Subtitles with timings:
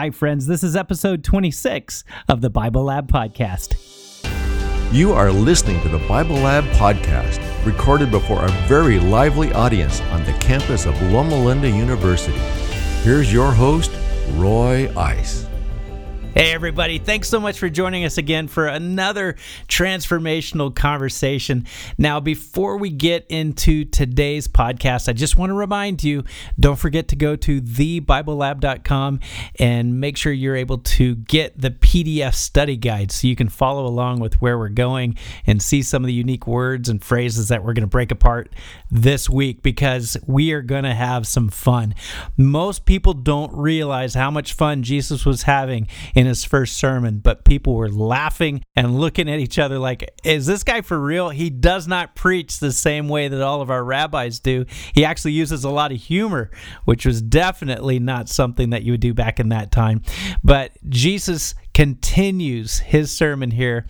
[0.00, 0.46] Hi, friends.
[0.46, 3.74] This is episode 26 of the Bible Lab Podcast.
[4.90, 10.24] You are listening to the Bible Lab Podcast, recorded before a very lively audience on
[10.24, 12.38] the campus of Loma Linda University.
[13.02, 13.90] Here's your host,
[14.36, 15.49] Roy Ice.
[16.32, 16.98] Hey, everybody.
[16.98, 19.34] Thanks so much for joining us again for another
[19.66, 21.66] transformational conversation.
[21.98, 26.22] Now, before we get into today's podcast, I just want to remind you
[26.58, 29.18] don't forget to go to thebiblelab.com
[29.58, 33.84] and make sure you're able to get the PDF study guide so you can follow
[33.84, 35.18] along with where we're going
[35.48, 38.52] and see some of the unique words and phrases that we're going to break apart
[38.88, 41.92] this week because we are going to have some fun.
[42.36, 45.88] Most people don't realize how much fun Jesus was having
[46.20, 50.44] in his first sermon, but people were laughing and looking at each other like, is
[50.44, 51.30] this guy for real?
[51.30, 54.66] He does not preach the same way that all of our rabbis do.
[54.92, 56.50] He actually uses a lot of humor,
[56.84, 60.02] which was definitely not something that you would do back in that time.
[60.44, 63.86] But Jesus continues his sermon here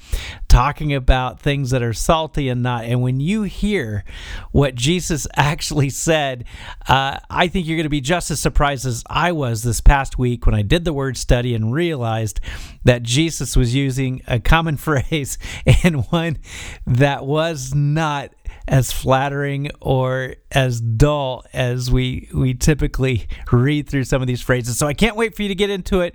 [0.46, 2.84] talking about things that are salty and not.
[2.84, 4.04] And when you hear
[4.52, 6.44] what Jesus actually said,
[6.86, 10.20] uh, I think you're going to be just as surprised as I was this past
[10.20, 12.38] week when I did the word study and realized
[12.84, 15.36] that Jesus was using a common phrase
[15.82, 16.38] and one
[16.86, 18.32] that was not
[18.70, 24.78] as flattering or as dull as we we typically read through some of these phrases.
[24.78, 26.14] So I can't wait for you to get into it.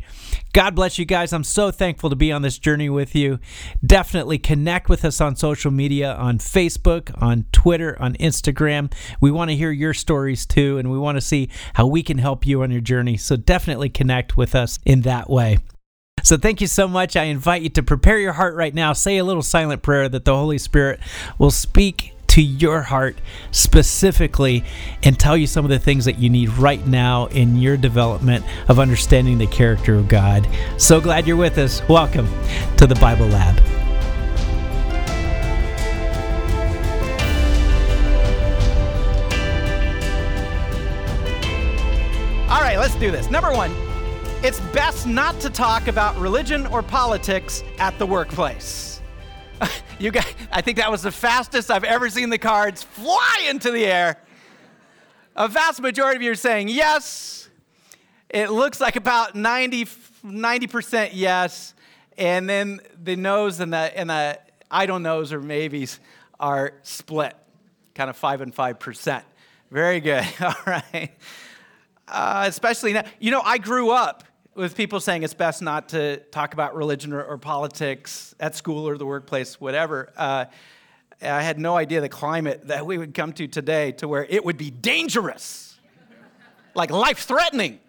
[0.53, 1.33] God bless you guys.
[1.33, 3.39] I'm so thankful to be on this journey with you.
[3.85, 8.91] Definitely connect with us on social media on Facebook, on Twitter, on Instagram.
[9.19, 12.19] We want to hear your stories too and we want to see how we can
[12.19, 13.17] help you on your journey.
[13.17, 15.57] So definitely connect with us in that way.
[16.23, 17.17] So thank you so much.
[17.17, 18.93] I invite you to prepare your heart right now.
[18.93, 21.01] Say a little silent prayer that the Holy Spirit
[21.37, 23.17] will speak to your heart
[23.51, 24.63] specifically
[25.03, 28.45] and tell you some of the things that you need right now in your development
[28.67, 30.47] of understanding the character of God.
[30.77, 31.81] So glad you're with us.
[31.87, 32.27] Welcome
[32.77, 33.57] to the Bible Lab.
[42.49, 43.29] All right, let's do this.
[43.29, 43.71] Number one,
[44.43, 48.94] it's best not to talk about religion or politics at the workplace.
[49.99, 53.71] you guys, I think that was the fastest I've ever seen the cards fly into
[53.71, 54.17] the air.
[55.35, 57.49] A vast majority of you are saying yes.
[58.29, 61.73] It looks like about 90, 90% yes.
[62.17, 64.39] And then the no's and the, and the
[64.71, 65.99] I don't knows or maybes
[66.39, 67.35] are split,
[67.93, 69.23] kind of five and 5%.
[69.71, 70.25] Very good.
[70.41, 71.11] All right.
[72.07, 74.23] Uh, especially now, you know, I grew up
[74.55, 78.87] with people saying it's best not to talk about religion or, or politics at school
[78.87, 80.11] or the workplace, whatever.
[80.15, 80.45] Uh,
[81.21, 84.43] I had no idea the climate that we would come to today to where it
[84.43, 85.77] would be dangerous,
[86.73, 87.79] like life threatening,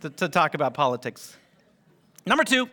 [0.00, 1.36] to, to talk about politics.
[2.26, 2.68] Number two,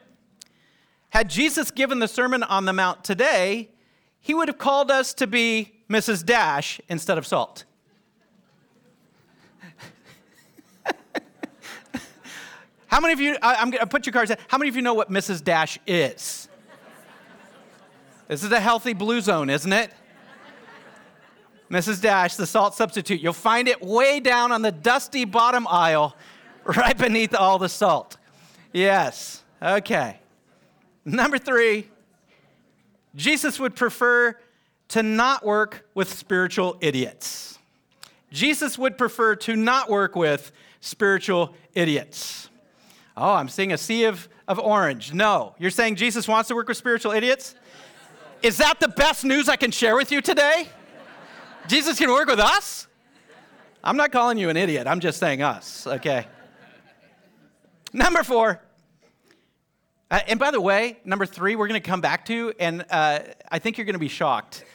[1.10, 3.70] had Jesus given the Sermon on the Mount today,
[4.20, 6.26] he would have called us to be Mrs.
[6.26, 7.66] Dash instead of Salt.
[12.92, 14.82] How many of you, I, going to put your cards in, how many of you
[14.82, 15.42] know what Mrs.
[15.42, 16.50] Dash is?
[18.28, 19.94] This is a healthy blue zone, isn't it?
[21.70, 22.02] Mrs.
[22.02, 23.22] Dash, the salt substitute.
[23.22, 26.18] You'll find it way down on the dusty bottom aisle,
[26.66, 28.18] right beneath all the salt.
[28.74, 30.20] Yes, okay.
[31.06, 31.88] Number three,
[33.16, 34.38] Jesus would prefer
[34.90, 37.58] to not work with spiritual idiots.
[38.32, 40.52] Jesus would prefer to not work with
[40.82, 42.50] spiritual idiots.
[43.16, 45.14] Oh, I'm seeing a sea of, of orange.
[45.14, 45.56] No.
[45.60, 47.56] You're saying Jesus wants to work with spiritual idiots?
[48.42, 50.68] Is that the best news I can share with you today?
[51.68, 52.88] Jesus can work with us?
[53.84, 54.88] I'm not calling you an idiot.
[54.88, 56.26] I'm just saying us, okay?
[57.94, 58.62] Number four.
[60.10, 63.20] Uh, and by the way, number three, we're going to come back to, and uh,
[63.50, 64.66] I think you're going to be shocked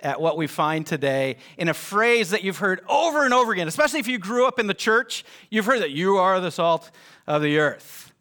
[0.00, 3.66] at what we find today in a phrase that you've heard over and over again,
[3.66, 5.24] especially if you grew up in the church.
[5.50, 6.90] You've heard that you are the salt
[7.26, 8.12] of the earth.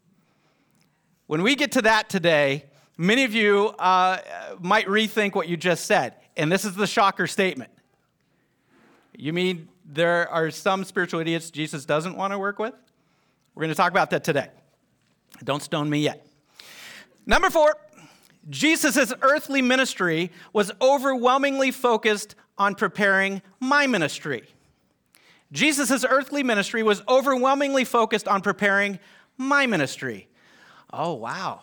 [1.27, 2.66] When we get to that today,
[2.98, 4.19] many of you uh,
[4.60, 6.16] might rethink what you just said.
[6.36, 7.72] And this is the shocker statement.
[9.16, 12.74] You mean there are some spiritual idiots Jesus doesn't want to work with?
[13.56, 14.48] We're going to talk about that today.
[15.44, 16.25] Don't stone me yet.
[17.25, 17.75] Number four,
[18.50, 24.44] Jesus' earthly ministry was overwhelmingly focused on preparing my ministry.
[25.53, 29.00] Jesus' earthly ministry was overwhelmingly focused on preparing
[29.38, 30.27] my ministry.
[30.91, 31.61] Oh, wow.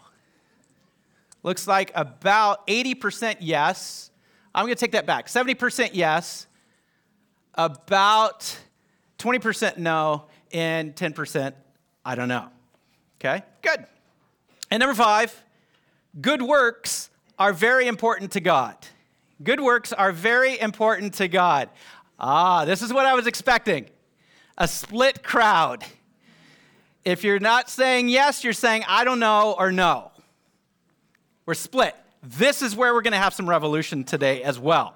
[1.43, 4.11] Looks like about 80% yes.
[4.55, 6.47] I'm going to take that back 70% yes,
[7.55, 8.59] about
[9.19, 11.53] 20% no, and 10%
[12.05, 12.49] I don't know.
[13.21, 13.85] Okay, good.
[14.71, 15.45] And number five,
[16.21, 18.77] good works are very important to God.
[19.43, 21.69] Good works are very important to God.
[22.21, 23.87] Ah, this is what I was expecting
[24.59, 25.85] a split crowd.
[27.03, 30.13] If you're not saying yes, you're saying I don't know or no.
[31.47, 31.97] We're split.
[32.23, 34.95] This is where we're going to have some revolution today as well.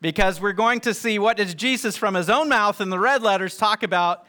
[0.00, 3.22] Because we're going to see what does Jesus from his own mouth in the red
[3.22, 4.26] letters talk about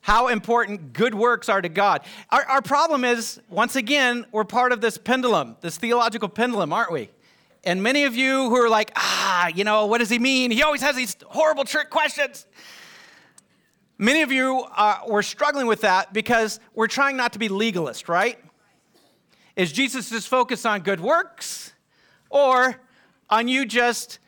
[0.00, 2.02] how important good works are to God.
[2.30, 6.92] Our, our problem is, once again, we're part of this pendulum, this theological pendulum, aren't
[6.92, 7.08] we?
[7.68, 10.50] And many of you who are like, ah, you know, what does he mean?
[10.50, 12.46] He always has these horrible trick questions.
[13.98, 18.08] Many of you uh, were struggling with that because we're trying not to be legalist,
[18.08, 18.38] right?
[19.54, 21.74] Is Jesus just focused on good works
[22.30, 22.80] or
[23.28, 24.18] on you just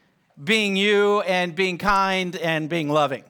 [0.44, 3.24] being you and being kind and being loving?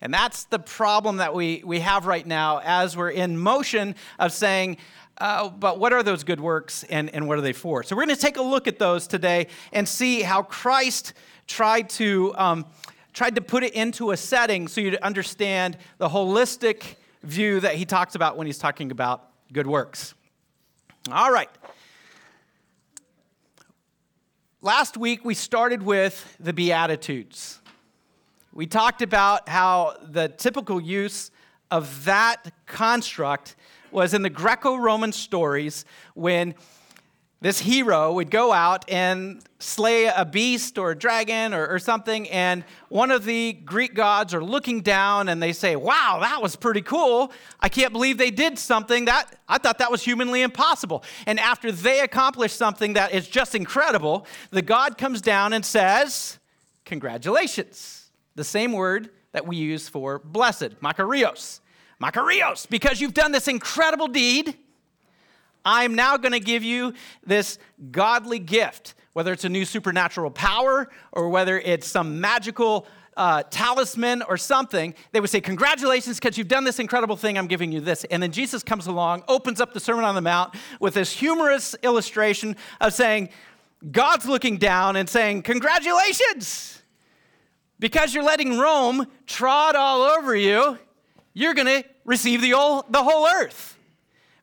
[0.00, 4.32] And that's the problem that we, we have right now as we're in motion of
[4.32, 4.78] saying,
[5.18, 7.82] uh, but what are those good works and, and what are they for?
[7.82, 11.14] So we're going to take a look at those today and see how Christ
[11.46, 12.66] tried to, um,
[13.12, 17.84] tried to put it into a setting so you'd understand the holistic view that he
[17.84, 20.14] talks about when he's talking about good works.
[21.10, 21.50] All right.
[24.60, 27.60] Last week we started with the Beatitudes.
[28.52, 31.30] We talked about how the typical use
[31.70, 33.56] of that construct
[33.90, 35.84] was in the Greco Roman stories
[36.14, 36.54] when
[37.40, 42.28] this hero would go out and slay a beast or a dragon or, or, something,
[42.30, 46.56] and one of the Greek gods are looking down and they say, Wow, that was
[46.56, 47.30] pretty cool.
[47.60, 51.04] I can't believe they did something that I thought that was humanly impossible.
[51.26, 56.38] And after they accomplish something that is just incredible, the god comes down and says,
[56.84, 58.06] Congratulations
[58.36, 61.60] the same word that we use for blessed, makarios.
[62.00, 64.56] Makarios, because you've done this incredible deed,
[65.64, 66.94] I'm now going to give you
[67.24, 67.58] this
[67.90, 74.22] godly gift, whether it's a new supernatural power or whether it's some magical uh, talisman
[74.22, 74.94] or something.
[75.12, 78.04] They would say, Congratulations, because you've done this incredible thing, I'm giving you this.
[78.04, 81.74] And then Jesus comes along, opens up the Sermon on the Mount with this humorous
[81.82, 83.30] illustration of saying,
[83.90, 86.76] God's looking down and saying, Congratulations!
[87.78, 90.78] because you're letting Rome trod all over you,
[91.36, 93.76] you're going to receive the whole, the whole earth.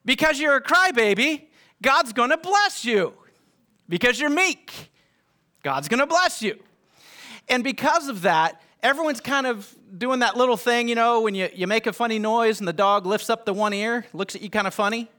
[0.06, 1.48] Because you're a crybaby,
[1.82, 3.14] God's going to bless you.
[3.90, 4.92] Because you're meek,
[5.64, 6.60] God's going to bless you.
[7.50, 11.50] And because of that, everyone's kind of doing that little thing, you know, when you,
[11.56, 14.44] you make a funny noise and the dog lifts up the one ear, looks at
[14.44, 15.10] you kind of funny.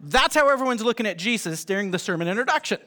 [0.00, 2.80] That's how everyone's looking at Jesus during the sermon introduction.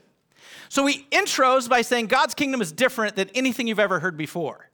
[0.68, 4.70] So he intros by saying God's kingdom is different than anything you've ever heard before.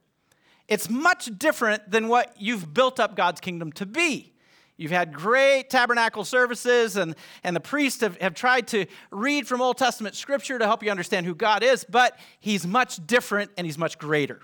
[0.72, 4.32] It's much different than what you've built up God's kingdom to be.
[4.78, 7.14] You've had great tabernacle services, and,
[7.44, 10.90] and the priests have, have tried to read from Old Testament scripture to help you
[10.90, 14.40] understand who God is, but He's much different and He's much greater.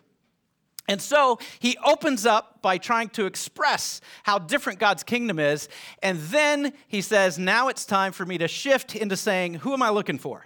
[0.86, 5.70] And so he opens up by trying to express how different God's kingdom is.
[6.02, 9.82] And then he says, Now it's time for me to shift into saying, Who am
[9.82, 10.44] I looking for?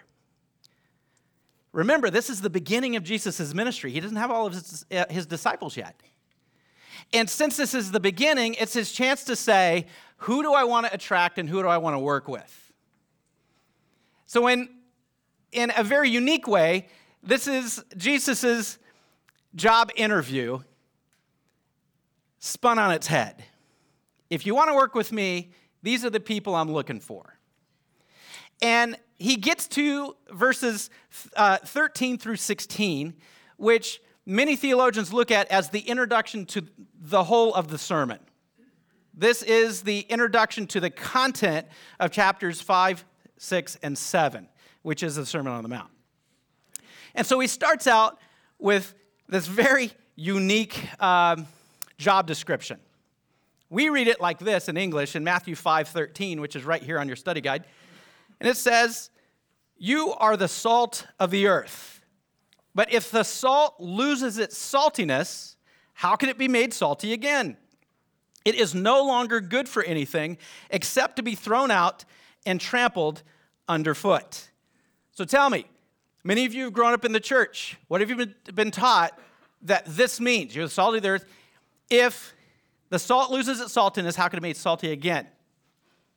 [1.72, 3.90] Remember, this is the beginning of Jesus' ministry.
[3.90, 6.00] He doesn't have all of his, uh, his disciples yet.
[7.12, 9.86] And since this is the beginning, it's his chance to say,
[10.18, 12.72] who do I want to attract and who do I want to work with?
[14.26, 14.68] So, in,
[15.50, 16.88] in a very unique way,
[17.22, 18.78] this is Jesus'
[19.54, 20.60] job interview
[22.38, 23.44] spun on its head.
[24.30, 25.52] If you want to work with me,
[25.82, 27.38] these are the people I'm looking for.
[28.62, 30.90] And he gets to verses
[31.36, 33.14] uh, 13 through 16,
[33.56, 36.66] which many theologians look at as the introduction to
[37.00, 38.18] the whole of the sermon.
[39.14, 41.66] This is the introduction to the content
[42.00, 43.04] of chapters 5,
[43.36, 44.48] 6, and 7,
[44.82, 45.90] which is the Sermon on the Mount.
[47.14, 48.18] And so he starts out
[48.58, 48.94] with
[49.28, 51.46] this very unique um,
[51.98, 52.80] job description.
[53.70, 56.98] We read it like this in English in Matthew 5 13, which is right here
[56.98, 57.64] on your study guide.
[58.40, 59.10] And it says,
[59.84, 62.04] You are the salt of the earth.
[62.72, 65.56] But if the salt loses its saltiness,
[65.94, 67.56] how can it be made salty again?
[68.44, 70.38] It is no longer good for anything
[70.70, 72.04] except to be thrown out
[72.46, 73.24] and trampled
[73.68, 74.50] underfoot.
[75.10, 75.66] So tell me,
[76.22, 77.76] many of you have grown up in the church.
[77.88, 79.18] What have you been taught
[79.62, 80.54] that this means?
[80.54, 81.24] You're the salt of the earth.
[81.90, 82.34] If
[82.88, 85.26] the salt loses its saltiness, how can it be made salty again?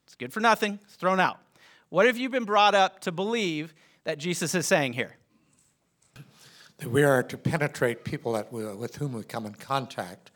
[0.06, 1.40] It's good for nothing, it's thrown out.
[1.90, 3.74] What have you been brought up to believe
[4.04, 5.16] that Jesus is saying here?
[6.78, 10.32] That we are to penetrate people that we, with whom we come in contact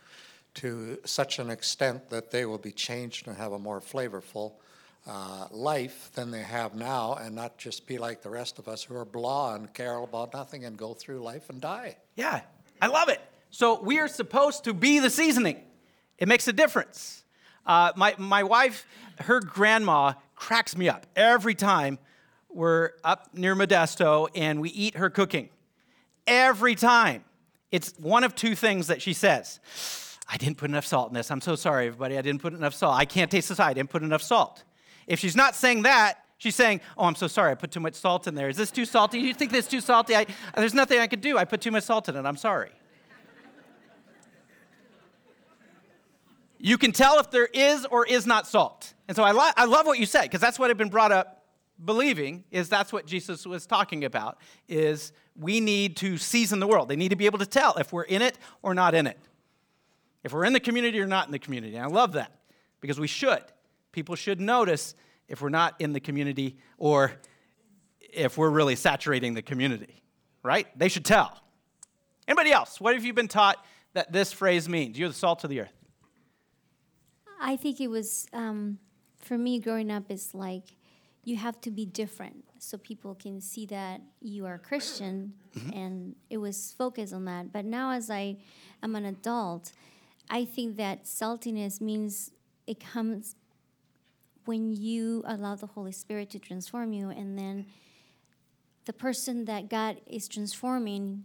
[0.56, 4.53] to such an extent that they will be changed and have a more flavorful
[5.08, 8.84] uh, life than they have now and not just be like the rest of us
[8.84, 11.98] who are blah and care about nothing and go through life and die.
[12.15, 12.41] Yeah,
[12.82, 13.22] I love it.
[13.50, 15.63] So we are supposed to be the seasoning.
[16.18, 17.19] It makes a difference.
[17.70, 18.88] Uh, my, my wife,
[19.20, 22.00] her grandma cracks me up every time
[22.50, 25.50] we're up near Modesto and we eat her cooking.
[26.26, 27.24] Every time.
[27.72, 29.60] It's one of two things that she says.
[30.28, 31.30] I didn't put enough salt in this.
[31.30, 32.18] I'm so sorry, everybody.
[32.18, 32.96] I didn't put enough salt.
[32.96, 33.60] I can't taste the this.
[33.60, 34.64] I didn't put enough salt.
[35.06, 37.52] If she's not saying that, she's saying, Oh, I'm so sorry.
[37.52, 38.50] I put too much salt in there.
[38.50, 39.20] Is this too salty?
[39.20, 40.16] You think this is too salty?
[40.16, 41.38] I, there's nothing I could do.
[41.38, 42.26] I put too much salt in it.
[42.26, 42.72] I'm sorry.
[46.60, 48.94] You can tell if there is or is not salt.
[49.08, 51.12] And so I, lo- I love what you said because that's what I've been brought
[51.12, 51.46] up
[51.84, 54.38] believing is that's what Jesus was talking about
[54.68, 56.89] is we need to season the world.
[56.89, 59.18] They need to be able to tell if we're in it or not in it.
[60.24, 61.75] If we're in the community or not in the community.
[61.75, 62.32] And I love that
[62.82, 63.42] because we should.
[63.94, 64.96] People should notice
[65.30, 67.13] if we're not in the community or
[68.01, 70.04] if we're really saturating the community,
[70.44, 70.68] right?
[70.78, 71.42] They should tell.
[72.28, 72.82] Anybody else?
[72.82, 73.63] What have you been taught
[73.94, 75.00] that this phrase means?
[75.00, 75.79] You're the salt of the earth.
[77.39, 78.79] I think it was, um,
[79.17, 80.75] for me growing up, it's like
[81.24, 85.77] you have to be different so people can see that you are Christian, mm-hmm.
[85.77, 87.53] and it was focused on that.
[87.53, 88.38] But now, as I
[88.84, 89.72] am an adult,
[90.29, 92.31] I think that saltiness means
[92.67, 93.36] it comes
[94.46, 97.67] when you allow the Holy Spirit to transform you, and then
[98.86, 101.24] the person that God is transforming,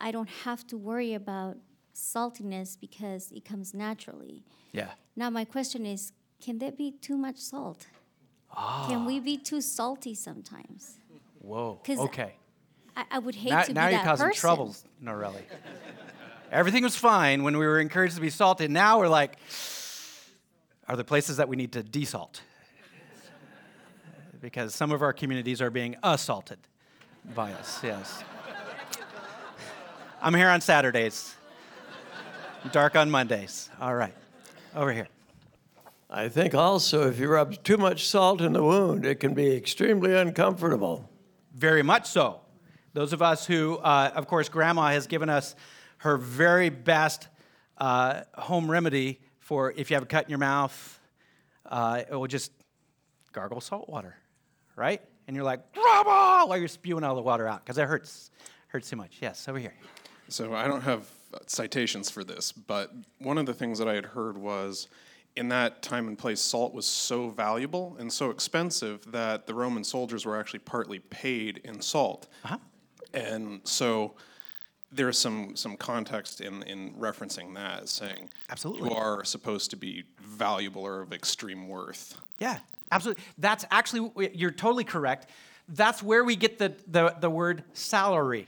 [0.00, 1.58] I don't have to worry about
[1.94, 4.44] saltiness because it comes naturally.
[4.72, 4.90] Yeah.
[5.20, 7.86] Now, my question is can there be too much salt?
[8.88, 10.96] Can we be too salty sometimes?
[11.40, 11.78] Whoa.
[11.86, 12.32] Okay.
[12.96, 13.98] I, I, would hate now, to now be that person.
[13.98, 14.40] Now you're causing person.
[14.40, 15.42] troubles, Norelli.
[16.50, 18.66] Everything was fine when we were encouraged to be salty.
[18.66, 19.36] Now we're like,
[20.88, 22.40] are there places that we need to desalt?
[24.40, 26.60] Because some of our communities are being assaulted
[27.34, 28.24] by us, yes.
[30.22, 31.34] I'm here on Saturdays,
[32.72, 33.68] dark on Mondays.
[33.82, 34.14] All right,
[34.74, 35.08] over here.
[36.08, 39.54] I think also if you rub too much salt in the wound, it can be
[39.54, 41.08] extremely uncomfortable.
[41.54, 42.40] Very much so.
[42.92, 45.54] Those of us who, uh, of course, Grandma has given us
[45.98, 47.28] her very best
[47.78, 50.98] uh, home remedy for if you have a cut in your mouth,
[51.66, 52.52] uh, it will just
[53.32, 54.16] gargle salt water,
[54.74, 55.00] right?
[55.28, 58.32] And you're like, Grandma, while you're spewing all the water out because it hurts,
[58.68, 59.18] hurts too much.
[59.20, 59.74] Yes, over here.
[60.28, 61.08] So I don't have
[61.46, 64.88] citations for this, but one of the things that I had heard was
[65.36, 69.84] in that time and place, salt was so valuable and so expensive that the Roman
[69.84, 72.28] soldiers were actually partly paid in salt.
[72.44, 72.58] Uh-huh.
[73.14, 74.14] And so
[74.92, 80.04] there's some some context in in referencing that, saying absolutely you are supposed to be
[80.20, 82.16] valuable or of extreme worth.
[82.38, 82.58] Yeah,
[82.90, 83.22] absolutely.
[83.38, 85.30] That's actually you're totally correct.
[85.68, 88.46] That's where we get the the, the word salary.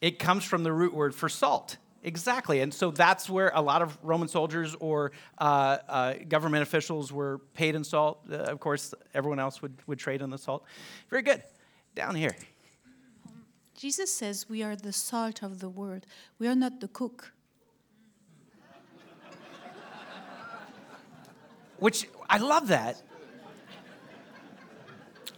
[0.00, 1.76] It comes from the root word for salt.
[2.02, 2.60] Exactly.
[2.60, 7.38] And so that's where a lot of Roman soldiers or uh, uh, government officials were
[7.52, 8.24] paid in salt.
[8.30, 10.64] Uh, of course, everyone else would, would trade in the salt.
[11.10, 11.42] Very good.
[11.94, 12.34] Down here.
[13.76, 16.06] Jesus says we are the salt of the world,
[16.38, 17.32] we are not the cook.
[21.78, 23.02] Which I love that.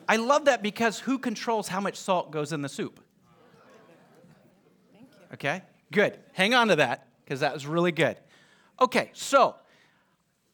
[0.09, 2.99] I love that because who controls how much salt goes in the soup?
[5.33, 5.63] Okay?
[5.93, 6.19] Good.
[6.33, 8.17] Hang on to that because that was really good.
[8.81, 9.55] Okay, so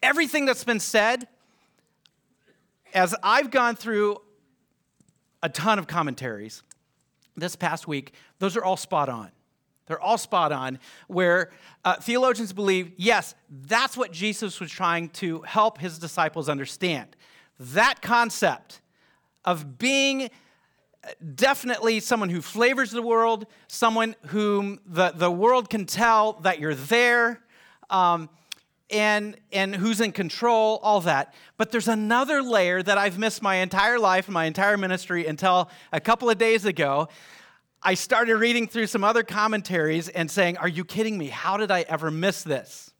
[0.02, 1.28] everything that's been said,
[2.92, 4.18] as I've gone through
[5.42, 6.62] a ton of commentaries
[7.36, 9.30] this past week, those are all spot on.
[9.86, 11.50] They're all spot on, where
[11.84, 17.16] uh, theologians believe, yes, that's what Jesus was trying to help his disciples understand.
[17.58, 18.82] That concept
[19.44, 20.30] of being
[21.34, 26.74] definitely someone who flavors the world, someone whom the, the world can tell that you're
[26.74, 27.40] there,
[27.90, 28.28] um,
[28.90, 31.34] and, and who's in control, all that.
[31.56, 36.00] But there's another layer that I've missed my entire life, my entire ministry, until a
[36.00, 37.08] couple of days ago.
[37.82, 41.28] I started reading through some other commentaries and saying, Are you kidding me?
[41.28, 42.92] How did I ever miss this?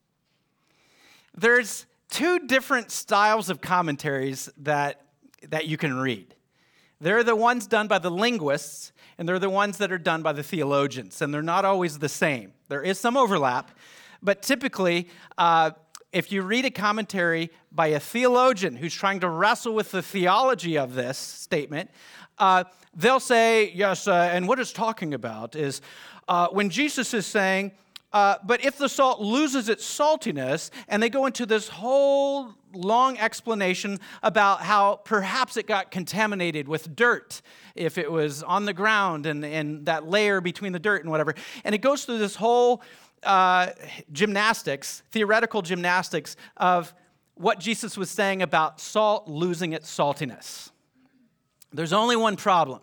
[1.36, 5.02] There's two different styles of commentaries that,
[5.48, 6.34] that you can read.
[7.00, 10.32] They're the ones done by the linguists, and they're the ones that are done by
[10.32, 12.52] the theologians, and they're not always the same.
[12.68, 13.70] There is some overlap,
[14.22, 15.70] but typically, uh,
[16.12, 20.78] if you read a commentary by a theologian who's trying to wrestle with the theology
[20.78, 21.90] of this statement,
[22.38, 22.64] uh,
[22.94, 25.80] they'll say, yes, uh, and what it's talking about is
[26.28, 27.72] uh, when Jesus is saying,
[28.12, 33.18] uh, but if the salt loses its saltiness, and they go into this whole long
[33.18, 37.42] explanation about how perhaps it got contaminated with dirt
[37.74, 41.34] if it was on the ground and, and that layer between the dirt and whatever.
[41.64, 42.82] And it goes through this whole
[43.22, 43.68] uh,
[44.12, 46.94] gymnastics, theoretical gymnastics of
[47.34, 50.70] what Jesus was saying about salt losing its saltiness.
[51.72, 52.80] There's only one problem.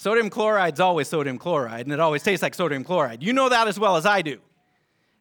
[0.00, 3.20] Sodium chloride's always sodium chloride, and it always tastes like sodium chloride.
[3.20, 4.38] You know that as well as I do.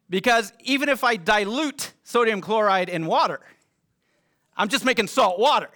[0.07, 3.39] Because even if I dilute sodium chloride in water,
[4.55, 5.69] I'm just making salt water.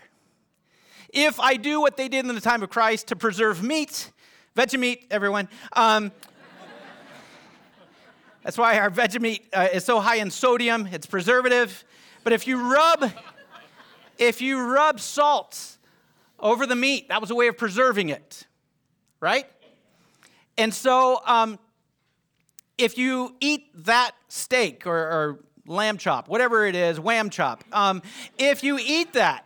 [1.10, 4.12] If I do what they did in the time of Christ to preserve meat,
[4.55, 6.12] veggie meat, everyone, um,
[8.43, 11.84] that's why our Vegemite uh, is so high in sodium, it's preservative.
[12.24, 13.12] But if you rub,
[14.20, 15.77] if you rub salt
[16.39, 18.46] over the meat, that was a way of preserving it
[19.22, 19.46] right?
[20.58, 21.58] And so, um,
[22.78, 28.01] if you eat that steak or, or, lamb chop, whatever it is, wham chop, um,
[28.40, 29.46] if you eat that,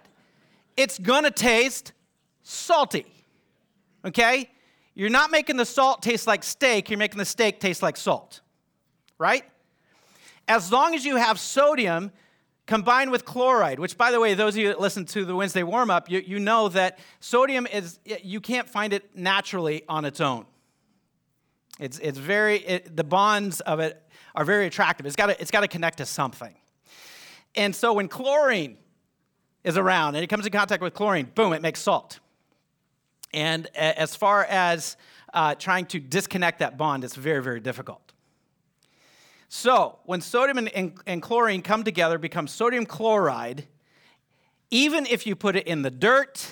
[0.78, 1.92] it's gonna taste
[2.42, 3.06] salty,
[4.04, 4.50] okay?
[4.96, 8.40] You're not making the salt taste like steak, you're making the steak taste like salt,
[9.20, 9.44] right?
[10.48, 12.12] As long as you have sodium,
[12.66, 15.64] combined with chloride, which, by the way, those of you that listen to the Wednesday
[15.64, 20.20] warm up, you, you know that sodium is, you can't find it naturally on its
[20.20, 20.46] own.
[21.80, 24.02] It's, it's very, it, the bonds of it
[24.34, 25.06] are very attractive.
[25.06, 26.54] It's got it's to connect to something.
[27.56, 28.78] And so when chlorine
[29.64, 32.20] is around and it comes in contact with chlorine, boom, it makes salt.
[33.34, 34.98] And as far as
[35.34, 38.05] uh, trying to disconnect that bond, it's very, very difficult.
[39.58, 43.66] So, when sodium and, and, and chlorine come together, become sodium chloride,
[44.70, 46.52] even if you put it in the dirt,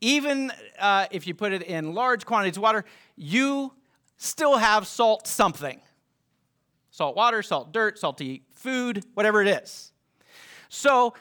[0.00, 0.50] even
[0.80, 3.72] uh, if you put it in large quantities of water, you
[4.16, 5.80] still have salt something.
[6.90, 9.92] Salt water, salt dirt, salty food, whatever it is.
[10.68, 11.14] So,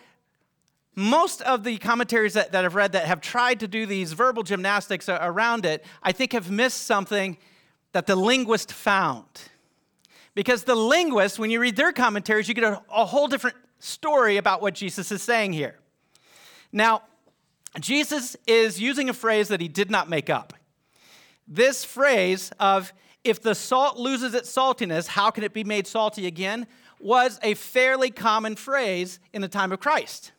[0.95, 4.41] most of the commentaries that, that I've read that have tried to do these verbal
[4.41, 7.37] gymnastics around it, I think have missed something
[7.91, 9.27] that the linguist found.
[10.35, 14.37] Because the linguists, when you read their commentaries, you get a, a whole different story
[14.37, 15.75] about what Jesus is saying here.
[16.71, 17.03] Now,
[17.79, 20.53] Jesus is using a phrase that he did not make up.
[21.47, 22.93] This phrase of,
[23.23, 26.67] if the salt loses its saltiness, how can it be made salty again?
[27.03, 30.31] was a fairly common phrase in the time of Christ.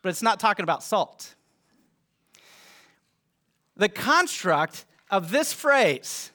[0.00, 1.34] But it's not talking about salt.
[3.76, 6.30] The construct of this phrase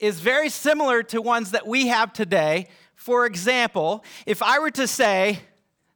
[0.00, 2.68] is very similar to ones that we have today.
[2.94, 5.40] For example, if I were to say,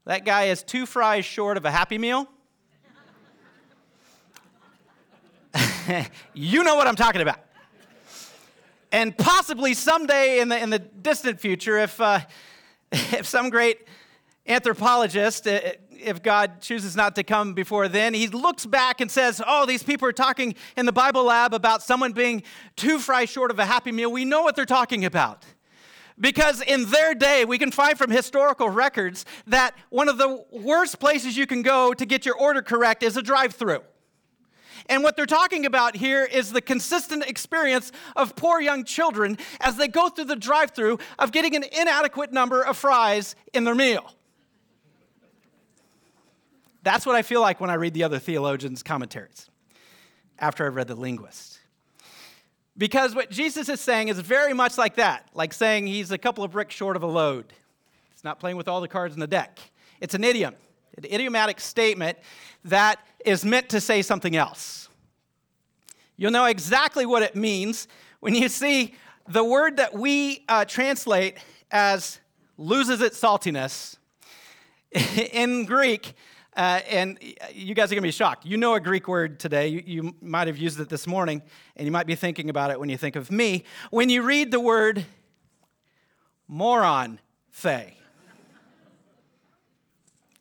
[0.04, 2.28] that guy is two fries short of a Happy Meal,
[6.34, 7.38] you know what I'm talking about.
[8.92, 12.20] And possibly someday in the, in the distant future, if, uh,
[12.92, 13.78] if some great
[14.46, 19.40] anthropologist, uh, if God chooses not to come before then, he looks back and says,
[19.46, 22.42] Oh, these people are talking in the Bible lab about someone being
[22.76, 24.12] two fries short of a happy meal.
[24.12, 25.44] We know what they're talking about.
[26.20, 31.00] Because in their day, we can find from historical records that one of the worst
[31.00, 33.82] places you can go to get your order correct is a drive through.
[34.86, 39.76] And what they're talking about here is the consistent experience of poor young children as
[39.76, 43.74] they go through the drive through of getting an inadequate number of fries in their
[43.74, 44.12] meal.
[46.84, 49.48] That's what I feel like when I read the other theologians' commentaries
[50.38, 51.58] after I've read the linguist.
[52.76, 56.44] Because what Jesus is saying is very much like that, like saying he's a couple
[56.44, 57.46] of bricks short of a load.
[58.12, 59.58] It's not playing with all the cards in the deck.
[60.00, 60.56] It's an idiom,
[60.98, 62.18] an idiomatic statement
[62.64, 64.90] that is meant to say something else.
[66.18, 67.88] You'll know exactly what it means
[68.20, 68.94] when you see
[69.26, 71.38] the word that we uh, translate
[71.70, 72.20] as
[72.58, 73.96] loses its saltiness.
[75.32, 76.12] In Greek,
[76.56, 77.18] uh, and
[77.52, 78.46] you guys are going to be shocked.
[78.46, 79.68] You know a Greek word today.
[79.68, 81.42] You, you might have used it this morning,
[81.76, 83.64] and you might be thinking about it when you think of me.
[83.90, 85.04] When you read the word
[86.46, 87.18] moron,
[87.62, 87.86] the,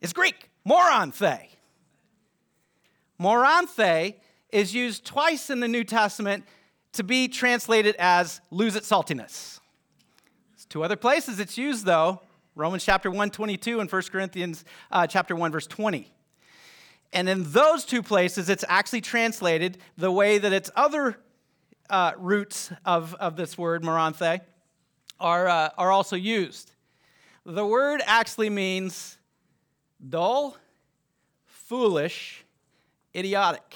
[0.02, 1.40] it's Greek, moron, the.
[3.20, 4.16] Moronthei
[4.52, 6.46] is used twice in the New Testament
[6.94, 9.60] to be translated as lose its saltiness.
[10.52, 12.22] There's two other places it's used, though.
[12.56, 16.12] Romans chapter 1, 22, and 1 Corinthians uh, chapter 1, verse 20.
[17.12, 21.18] And in those two places, it's actually translated the way that its other
[21.90, 24.42] uh, roots of, of this word, moranthe,
[25.20, 26.72] are, uh, are also used.
[27.44, 29.18] The word actually means
[30.08, 30.56] dull,
[31.46, 32.46] foolish,
[33.16, 33.76] idiotic.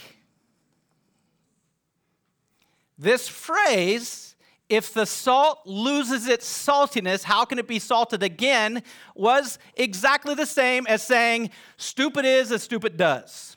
[2.98, 4.36] This phrase
[4.70, 8.84] if the salt loses its saltiness, how can it be salted again?
[9.16, 13.56] was exactly the same as saying, stupid is as stupid does.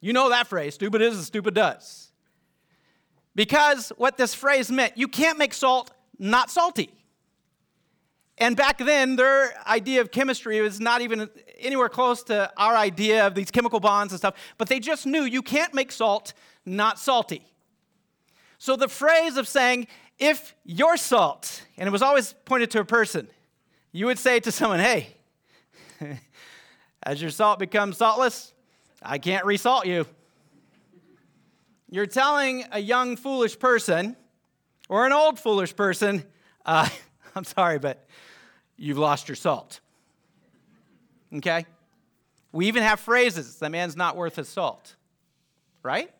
[0.00, 2.10] You know that phrase, stupid is as stupid does.
[3.34, 6.90] Because what this phrase meant, you can't make salt not salty.
[8.38, 13.26] And back then, their idea of chemistry was not even anywhere close to our idea
[13.26, 16.32] of these chemical bonds and stuff, but they just knew you can't make salt
[16.64, 17.51] not salty.
[18.62, 19.88] So the phrase of saying,
[20.20, 23.26] if you're salt, and it was always pointed to a person,
[23.90, 25.16] you would say to someone, hey,
[27.02, 28.52] as your salt becomes saltless,
[29.02, 30.06] I can't resalt you.
[31.90, 34.14] You're telling a young foolish person
[34.88, 36.22] or an old foolish person,
[36.64, 36.88] uh,
[37.34, 38.06] I'm sorry, but
[38.76, 39.80] you've lost your salt.
[41.34, 41.66] Okay?
[42.52, 44.94] We even have phrases, the man's not worth his salt,
[45.82, 46.12] right?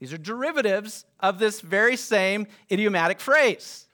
[0.00, 3.86] These are derivatives of this very same idiomatic phrase.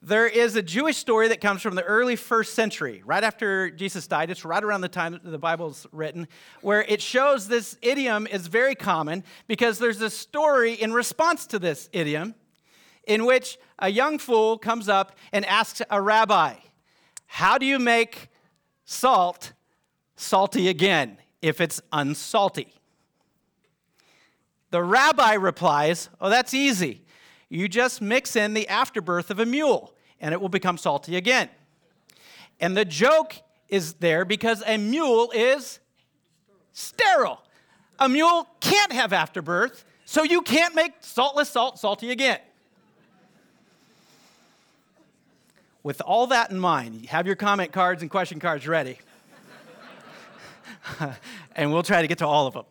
[0.00, 4.06] There is a Jewish story that comes from the early first century, right after Jesus
[4.06, 4.30] died.
[4.30, 6.28] It's right around the time the Bible's written,
[6.60, 11.58] where it shows this idiom is very common because there's a story in response to
[11.58, 12.36] this idiom
[13.08, 16.54] in which a young fool comes up and asks a rabbi,
[17.26, 18.28] How do you make
[18.84, 19.52] salt
[20.14, 22.77] salty again if it's unsalty?
[24.70, 27.02] The rabbi replies, Oh, that's easy.
[27.48, 31.48] You just mix in the afterbirth of a mule, and it will become salty again.
[32.60, 33.34] And the joke
[33.68, 35.78] is there because a mule is
[36.72, 37.42] sterile.
[37.98, 42.38] A mule can't have afterbirth, so you can't make saltless salt salty again.
[45.82, 48.98] With all that in mind, have your comment cards and question cards ready.
[51.56, 52.64] and we'll try to get to all of them.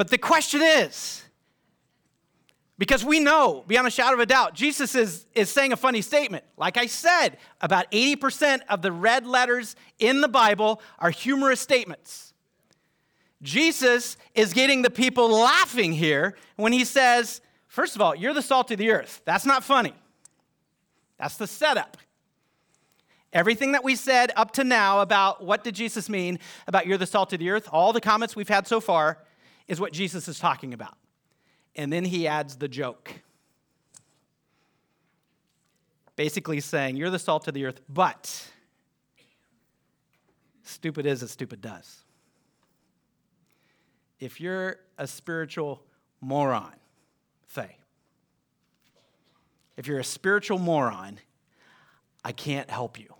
[0.00, 1.22] But the question is
[2.78, 6.00] because we know beyond a shadow of a doubt, Jesus is, is saying a funny
[6.00, 6.42] statement.
[6.56, 12.32] Like I said, about 80% of the red letters in the Bible are humorous statements.
[13.42, 18.40] Jesus is getting the people laughing here when he says, First of all, you're the
[18.40, 19.20] salt of the earth.
[19.26, 19.92] That's not funny.
[21.18, 21.98] That's the setup.
[23.34, 27.04] Everything that we said up to now about what did Jesus mean about you're the
[27.04, 29.18] salt of the earth, all the comments we've had so far,
[29.70, 30.96] is what Jesus is talking about.
[31.76, 33.14] And then he adds the joke.
[36.16, 38.50] Basically saying, You're the salt of the earth, but
[40.64, 42.00] stupid is as stupid does.
[44.18, 45.82] If you're a spiritual
[46.20, 46.74] moron,
[47.46, 47.76] say,
[49.76, 51.20] if you're a spiritual moron,
[52.24, 53.14] I can't help you.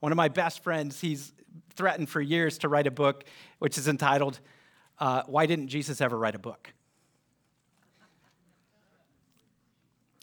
[0.00, 1.34] One of my best friends, he's
[1.74, 3.24] threatened for years to write a book
[3.58, 4.40] which is entitled
[5.00, 6.72] uh, Why Didn't Jesus Ever Write a Book?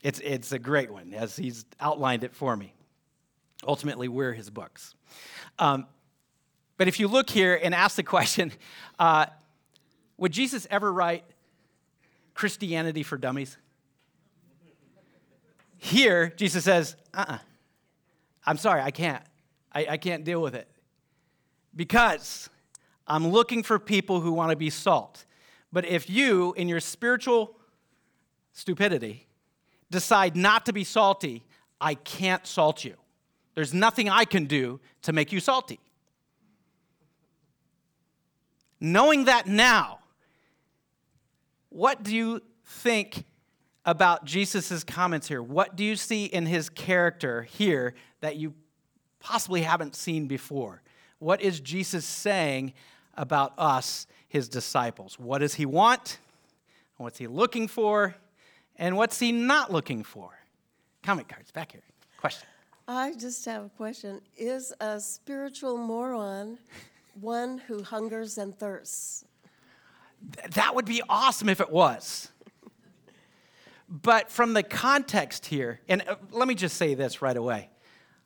[0.04, 2.74] It's, it's a great one, as he's outlined it for me.
[3.66, 4.94] Ultimately, we're his books.
[5.58, 5.88] Um,
[6.78, 8.52] but if you look here and ask the question,
[9.00, 9.26] uh,
[10.18, 11.24] would Jesus ever write
[12.34, 13.58] Christianity for Dummies?
[15.78, 17.34] Here, Jesus says, uh uh-uh.
[17.34, 17.38] uh.
[18.46, 19.24] i am sorry, I can't.
[19.72, 20.68] I, I can't deal with it.
[21.76, 22.50] Because
[23.08, 25.26] I'm looking for people who want to be salt.
[25.72, 27.56] But if you, in your spiritual
[28.54, 29.28] stupidity,
[29.92, 31.44] decide not to be salty,
[31.80, 32.96] I can't salt you.
[33.54, 35.80] There's nothing I can do to make you salty.
[38.80, 40.00] Knowing that now,
[41.70, 43.24] what do you think
[43.86, 45.42] about Jesus' comments here?
[45.42, 48.54] What do you see in his character here that you
[49.20, 50.82] possibly haven't seen before?
[51.20, 52.74] What is Jesus saying
[53.18, 55.20] about us, his disciples.
[55.20, 56.20] What does he want?
[56.98, 58.16] What's he looking for?
[58.78, 60.32] And what's he not looking for?
[61.04, 61.84] Comment cards back here.
[62.18, 62.48] Question.
[62.88, 64.22] I just have a question.
[64.38, 66.58] Is a spiritual moron
[67.20, 69.26] one who hungers and thirsts?
[70.52, 72.30] That would be awesome if it was.
[73.90, 77.70] but from the context here, and uh, let me just say this right away.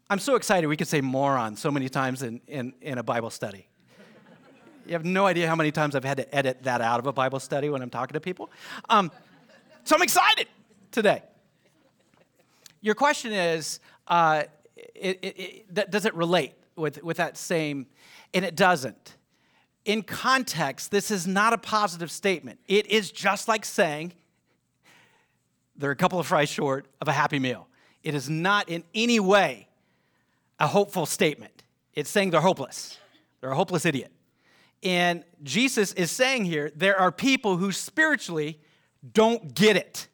[0.10, 3.30] I'm so excited we could say moron so many times in, in, in a Bible
[3.30, 3.69] study.
[4.90, 7.14] You have no idea how many times I've had to edit that out of a
[7.14, 8.50] Bible study when I'm talking to people.
[8.90, 9.12] Um,
[9.84, 10.48] so I'm excited
[10.90, 11.22] today.
[12.82, 14.46] Your question is uh,
[14.96, 17.86] it, it, it, does it relate with, with that same?
[18.34, 19.16] And it doesn't.
[19.86, 22.60] In context, this is not a positive statement.
[22.68, 24.14] It is just like saying
[25.76, 27.68] they're a couple of fries short of a happy meal.
[28.02, 29.68] It is not in any way
[30.60, 31.62] a hopeful statement.
[31.94, 32.98] It's saying they're hopeless.
[33.40, 34.12] They're a hopeless idiot.
[34.84, 38.60] And Jesus is saying here there are people who spiritually
[39.14, 40.08] don't get it.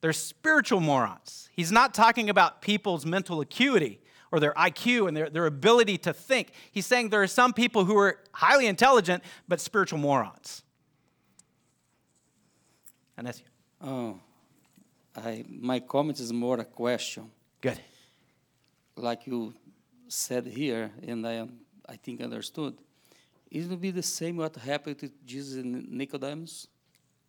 [0.00, 1.48] They're spiritual morons.
[1.52, 4.00] He's not talking about people's mental acuity
[4.32, 6.52] or their IQ and their, their ability to think.
[6.72, 10.64] He's saying there are some people who are highly intelligent but spiritual morons.
[13.18, 13.42] Anesio.
[13.80, 14.18] Oh,
[15.14, 17.30] I, my comment is more a question.
[17.60, 17.78] Good.
[18.96, 19.54] Like you
[20.08, 22.76] said here, and I, am I think understood.
[23.52, 26.68] Isn't it be the same what happened to Jesus and Nicodemus?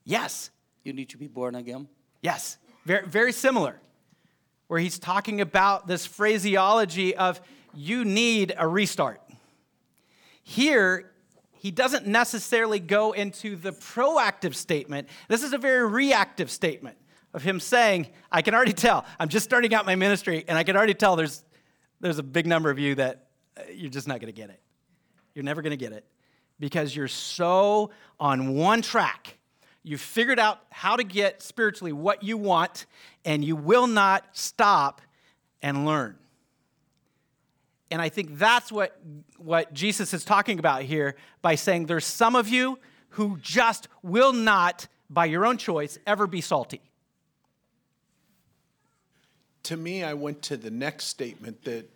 [0.06, 0.52] Yes.
[0.86, 1.90] You need to be born again?
[2.22, 2.58] Yes.
[2.86, 3.78] Very, very similar.
[4.68, 7.42] Where he's talking about this phraseology of
[7.74, 9.22] you need a restart.
[10.44, 11.12] Here,
[11.52, 15.10] he doesn't necessarily go into the proactive statement.
[15.28, 16.98] This is a very reactive statement
[17.34, 20.64] of him saying, I can already tell, I'm just starting out my ministry, and I
[20.64, 21.44] can already tell there's,
[22.00, 24.62] there's a big number of you that uh, you're just not going to get it.
[25.34, 26.06] You're never going to get it
[26.60, 29.38] because you're so on one track.
[29.84, 32.86] You've figured out how to get spiritually what you want,
[33.26, 35.02] and you will not stop
[35.62, 36.18] and learn.
[37.92, 39.00] And I think that's what,
[39.38, 44.34] what Jesus is talking about here by saying there's some of you who just will
[44.34, 46.82] not, by your own choice, ever be salty.
[49.64, 51.90] To me, I went to the next statement that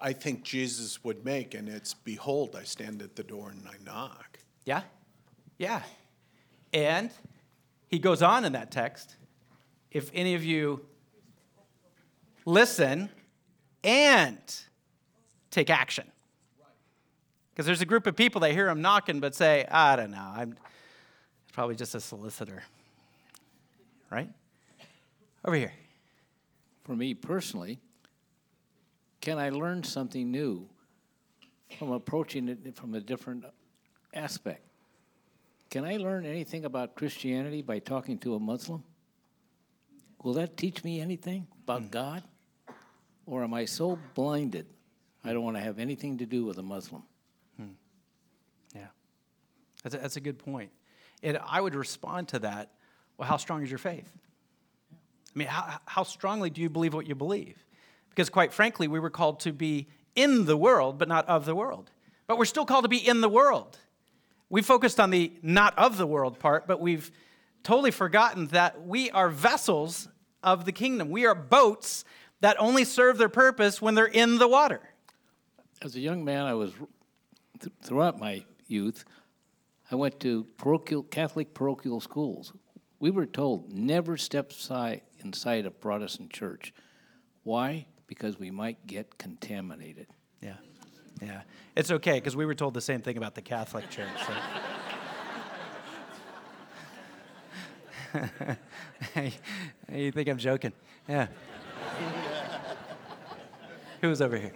[0.00, 3.74] I think Jesus would make, and it's Behold, I stand at the door and I
[3.84, 4.38] knock.
[4.64, 4.82] Yeah?
[5.58, 5.82] Yeah.
[6.72, 7.10] And
[7.88, 9.16] he goes on in that text
[9.90, 10.80] if any of you
[12.44, 13.10] listen
[13.82, 14.38] and
[15.50, 16.06] take action.
[17.52, 20.32] Because there's a group of people that hear him knocking but say, I don't know,
[20.34, 20.56] I'm
[21.52, 22.62] probably just a solicitor.
[24.10, 24.30] Right?
[25.44, 25.72] Over here.
[26.84, 27.78] For me personally,
[29.20, 30.68] can I learn something new
[31.78, 33.44] from approaching it from a different
[34.14, 34.62] aspect?
[35.70, 38.82] Can I learn anything about Christianity by talking to a Muslim?
[40.22, 41.90] Will that teach me anything about mm.
[41.90, 42.22] God?
[43.26, 44.66] Or am I so blinded
[45.22, 47.02] I don't want to have anything to do with a Muslim?
[47.56, 47.68] Hmm.
[48.74, 48.86] Yeah.
[49.84, 50.70] That's a, that's a good point.
[51.22, 52.70] And I would respond to that
[53.16, 54.10] well, how strong is your faith?
[54.92, 57.62] I mean, how, how strongly do you believe what you believe?
[58.10, 61.54] Because, quite frankly, we were called to be in the world, but not of the
[61.54, 61.90] world.
[62.26, 63.78] But we're still called to be in the world.
[64.48, 67.10] We focused on the not of the world part, but we've
[67.62, 70.08] totally forgotten that we are vessels
[70.42, 71.10] of the kingdom.
[71.10, 72.04] We are boats
[72.40, 74.80] that only serve their purpose when they're in the water.
[75.82, 76.72] As a young man, I was,
[77.60, 79.04] th- throughout my youth,
[79.90, 82.52] I went to parochial, Catholic parochial schools.
[82.98, 84.52] We were told never step
[85.22, 86.72] inside a Protestant church.
[87.42, 87.86] Why?
[88.10, 90.08] Because we might get contaminated.
[90.42, 90.54] Yeah.
[91.22, 91.42] Yeah.
[91.76, 94.08] It's okay because we were told the same thing about the Catholic Church.
[98.12, 98.24] So.
[99.94, 100.72] you think I'm joking?
[101.08, 101.28] Yeah.
[104.00, 104.54] Who's over here?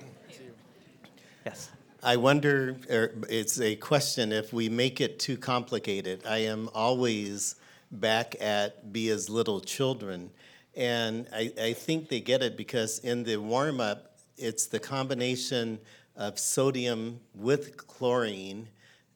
[1.46, 1.70] Yes.
[2.02, 6.26] I wonder, er, it's a question, if we make it too complicated.
[6.26, 7.54] I am always
[7.92, 10.30] back at be as little children.
[10.76, 15.78] And I, I think they get it because in the warm up, it's the combination
[16.16, 18.68] of sodium with chlorine,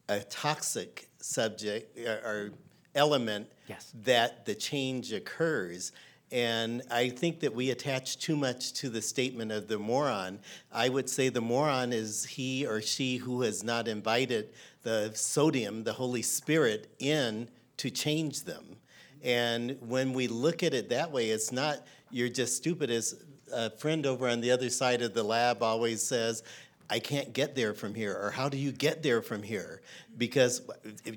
[0.08, 2.50] a toxic subject uh, or
[2.94, 3.92] element, yes.
[4.04, 5.92] that the change occurs.
[6.30, 10.40] And I think that we attach too much to the statement of the moron.
[10.70, 14.50] I would say the moron is he or she who has not invited
[14.82, 18.76] the sodium, the Holy Spirit, in to change them.
[19.22, 22.90] And when we look at it that way, it's not you're just stupid.
[22.90, 26.42] As a friend over on the other side of the lab always says,
[26.90, 29.82] I can't get there from here, or how do you get there from here?
[30.16, 30.62] Because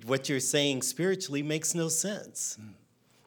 [0.05, 2.57] what you're saying spiritually makes no sense.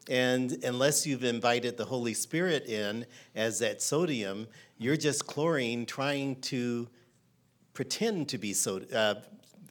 [0.07, 6.35] And unless you've invited the Holy Spirit in as that sodium, you're just chlorine trying
[6.41, 6.87] to
[7.73, 9.15] pretend to be so, uh,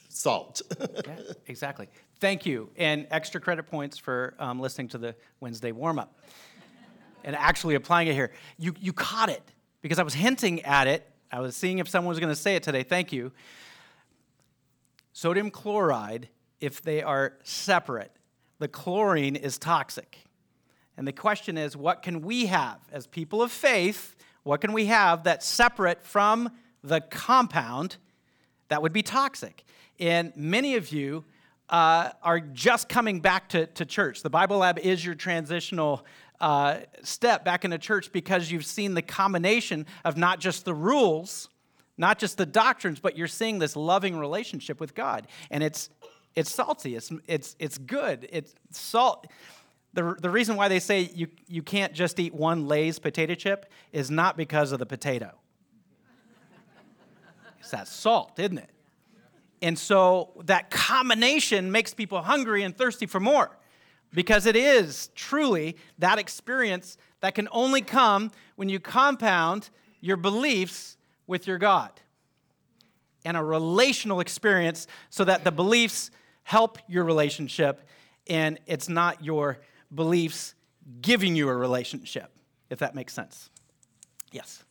[0.09, 0.61] salt.
[1.07, 1.89] yeah, exactly.
[2.21, 2.71] Thank you.
[2.77, 6.19] And extra credit points for um, listening to the Wednesday warm up
[7.25, 8.33] and actually applying it here.
[8.59, 9.43] You, you caught it
[9.83, 11.11] because I was hinting at it.
[11.31, 12.83] I was seeing if someone was going to say it today.
[12.83, 13.33] Thank you.
[15.13, 16.29] Sodium chloride,
[16.61, 18.13] if they are separate,
[18.59, 20.19] the chlorine is toxic.
[20.97, 24.17] And the question is what can we have as people of faith?
[24.45, 26.51] What can we have that's separate from
[26.83, 27.97] the compound
[28.69, 29.65] that would be toxic?
[29.99, 31.25] And many of you
[31.69, 34.23] uh, are just coming back to, to church.
[34.23, 36.05] The Bible Lab is your transitional
[36.41, 41.49] uh, step back into church because you've seen the combination of not just the rules,
[41.97, 45.27] not just the doctrines, but you're seeing this loving relationship with God.
[45.51, 45.91] And it's,
[46.35, 48.29] it's salty, it's, it's, it's good.
[48.31, 49.27] It's salt.
[49.95, 53.71] the, the reason why they say you, you can't just eat one Lay's potato chip
[53.93, 55.33] is not because of the potato.
[57.61, 58.74] It's that salt, isn't it?
[59.63, 63.57] And so that combination makes people hungry and thirsty for more
[64.13, 70.97] because it is truly that experience that can only come when you compound your beliefs
[71.27, 71.91] with your God
[73.25, 76.11] and a relational experience so that the beliefs
[76.43, 77.89] help your relationship
[78.27, 79.59] and it's not your
[79.95, 80.55] beliefs
[81.01, 82.31] giving you a relationship,
[82.71, 83.51] if that makes sense.
[84.31, 84.63] Yes.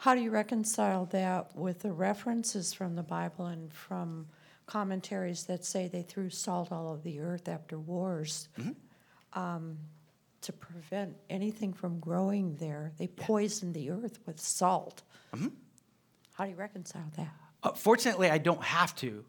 [0.00, 4.28] How do you reconcile that with the references from the Bible and from
[4.64, 8.48] commentaries that say they threw salt all over the earth after wars
[9.34, 9.76] um,
[10.40, 12.92] to prevent anything from growing there?
[12.96, 15.02] They poisoned the earth with salt.
[16.32, 17.34] How do you reconcile that?
[17.62, 19.22] Uh, fortunately, I don't have to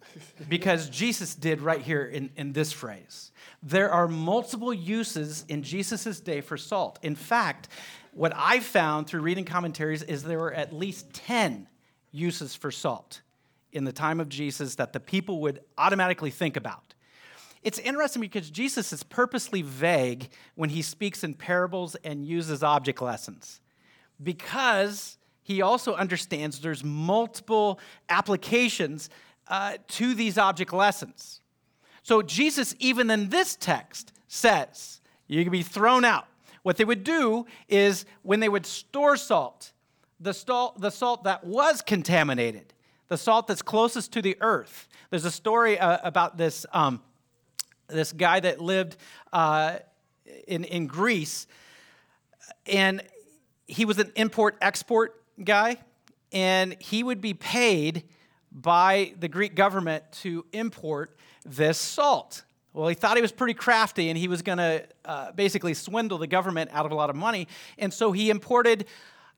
[0.47, 3.33] because Jesus did right here in, in this phrase.
[3.61, 6.97] There are multiple uses in Jesus' day for salt.
[7.01, 7.67] In fact,
[8.13, 11.67] what I found through reading commentaries is there were at least 10
[12.11, 13.21] uses for salt
[13.71, 16.93] in the time of Jesus that the people would automatically think about.
[17.63, 23.01] It's interesting because Jesus is purposely vague when he speaks in parables and uses object
[23.01, 23.61] lessons
[24.21, 29.09] because he also understands there's multiple applications
[29.47, 31.41] uh, to these object lessons.
[32.03, 36.27] So Jesus, even in this text, says you can be thrown out.
[36.63, 39.71] What they would do is when they would store salt,
[40.19, 42.73] the salt, the salt that was contaminated,
[43.07, 44.87] the salt that's closest to the earth.
[45.09, 47.01] There's a story uh, about this, um,
[47.87, 48.97] this guy that lived
[49.33, 49.77] uh,
[50.47, 51.47] in, in Greece,
[52.67, 53.01] and
[53.67, 55.77] he was an import export guy,
[56.31, 58.03] and he would be paid
[58.51, 62.43] by the Greek government to import this salt.
[62.73, 66.17] Well, he thought he was pretty crafty and he was going to uh, basically swindle
[66.17, 67.47] the government out of a lot of money.
[67.77, 68.85] And so he imported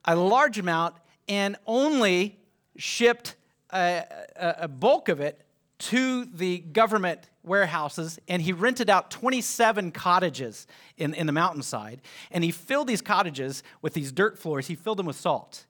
[0.06, 0.96] a large amount
[1.28, 2.38] and only
[2.78, 3.36] shipped
[3.72, 4.04] a,
[4.36, 5.41] a, a bulk of it
[5.80, 8.19] to the government warehouses.
[8.28, 10.67] And he rented out 27 cottages
[10.98, 12.02] in, in the mountainside.
[12.32, 14.67] And he filled these cottages with these dirt floors.
[14.67, 15.65] He filled them with salt.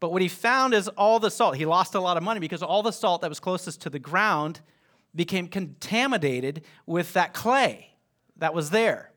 [0.00, 2.62] But what he found is all the salt he lost a lot of money because
[2.62, 4.60] all the salt that was closest to the ground
[5.14, 7.90] became contaminated with that clay
[8.36, 9.10] that was there.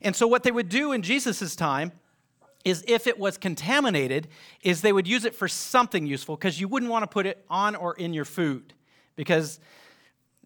[0.00, 1.92] And so what they would do in jesus' time
[2.64, 4.28] is if it was contaminated
[4.62, 7.44] is they would use it for something useful because you wouldn't want to put it
[7.50, 8.72] on or in your food
[9.16, 9.60] because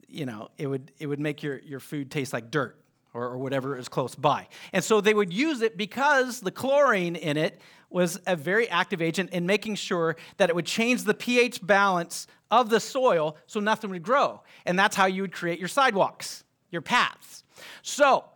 [0.08, 2.78] you know it would it would make your, your food taste like dirt
[3.14, 4.48] or, or whatever is close by.
[4.72, 9.00] And so they would use it because the chlorine in it was a very active
[9.00, 13.60] agent in making sure that it would change the ph balance of the soil so
[13.60, 14.42] nothing would grow.
[14.64, 17.44] And that's how you would create your sidewalks your paths.
[17.82, 18.26] So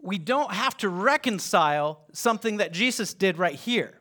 [0.00, 3.94] we don't have to reconcile something that jesus did right here.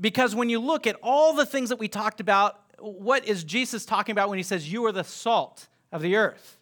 [0.00, 3.84] Because when you look at all the things that we talked about what is Jesus
[3.84, 6.58] talking about when he says, You are the salt of the earth?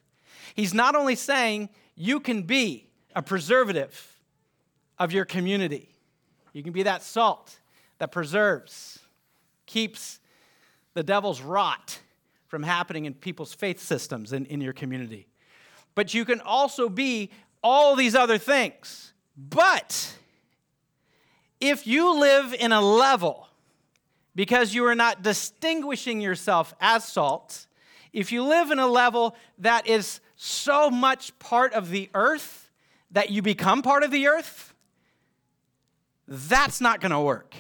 [0.55, 4.19] He's not only saying you can be a preservative
[4.99, 5.97] of your community,
[6.53, 7.59] you can be that salt
[7.99, 8.99] that preserves,
[9.67, 10.21] keeps
[10.95, 12.01] the devil's rot
[12.49, 15.29] from happening in people's faith systems in, in your community.
[15.95, 17.31] But you can also be
[17.63, 19.13] all these other things.
[19.37, 20.17] But
[21.61, 23.47] if you live in a level
[24.35, 27.67] because you are not distinguishing yourself as salt,
[28.13, 32.71] if you live in a level that is so much part of the earth
[33.11, 34.70] that you become part of the earth,
[36.31, 37.55] that's not going to work.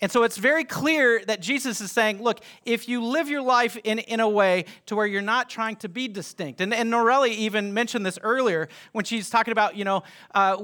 [0.00, 3.76] And so it's very clear that Jesus is saying, look, if you live your life
[3.82, 7.30] in, in a way to where you're not trying to be distinct, and, and Norelli
[7.30, 10.04] even mentioned this earlier when she's talking about, you know,
[10.34, 10.56] uh,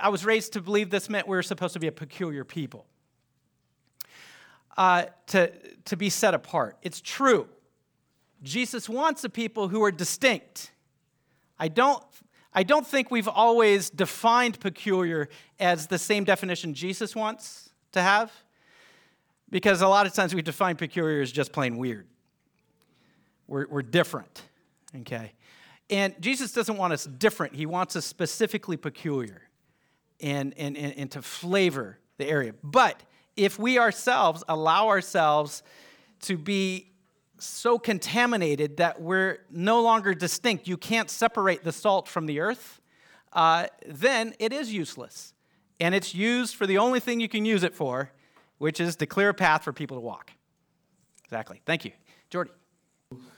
[0.00, 2.86] I was raised to believe this meant we were supposed to be a peculiar people
[4.76, 5.52] uh, to,
[5.86, 6.76] to be set apart.
[6.82, 7.48] It's true.
[8.44, 10.70] Jesus wants a people who are distinct.
[11.58, 12.00] I don't,
[12.52, 15.28] I don't think we've always defined peculiar
[15.60, 18.32] as the same definition Jesus wants to have,
[19.50, 22.06] because a lot of times we define peculiar as just plain weird.
[23.46, 24.42] We're, we're different,
[25.00, 25.32] okay?
[25.90, 29.42] And Jesus doesn't want us different, He wants us specifically peculiar
[30.20, 32.54] and, and, and, and to flavor the area.
[32.62, 33.02] But
[33.36, 35.62] if we ourselves allow ourselves
[36.22, 36.90] to be
[37.38, 42.80] so contaminated that we're no longer distinct, you can't separate the salt from the earth,
[43.32, 45.34] uh, then it is useless.
[45.80, 48.10] And it's used for the only thing you can use it for,
[48.58, 50.32] which is to clear a path for people to walk.
[51.24, 51.60] Exactly.
[51.64, 51.92] Thank you.
[52.30, 52.50] Jordy.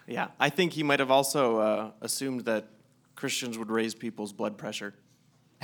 [0.06, 2.68] Yeah, I think he might have also uh, assumed that
[3.14, 4.94] Christians would raise people's blood pressure.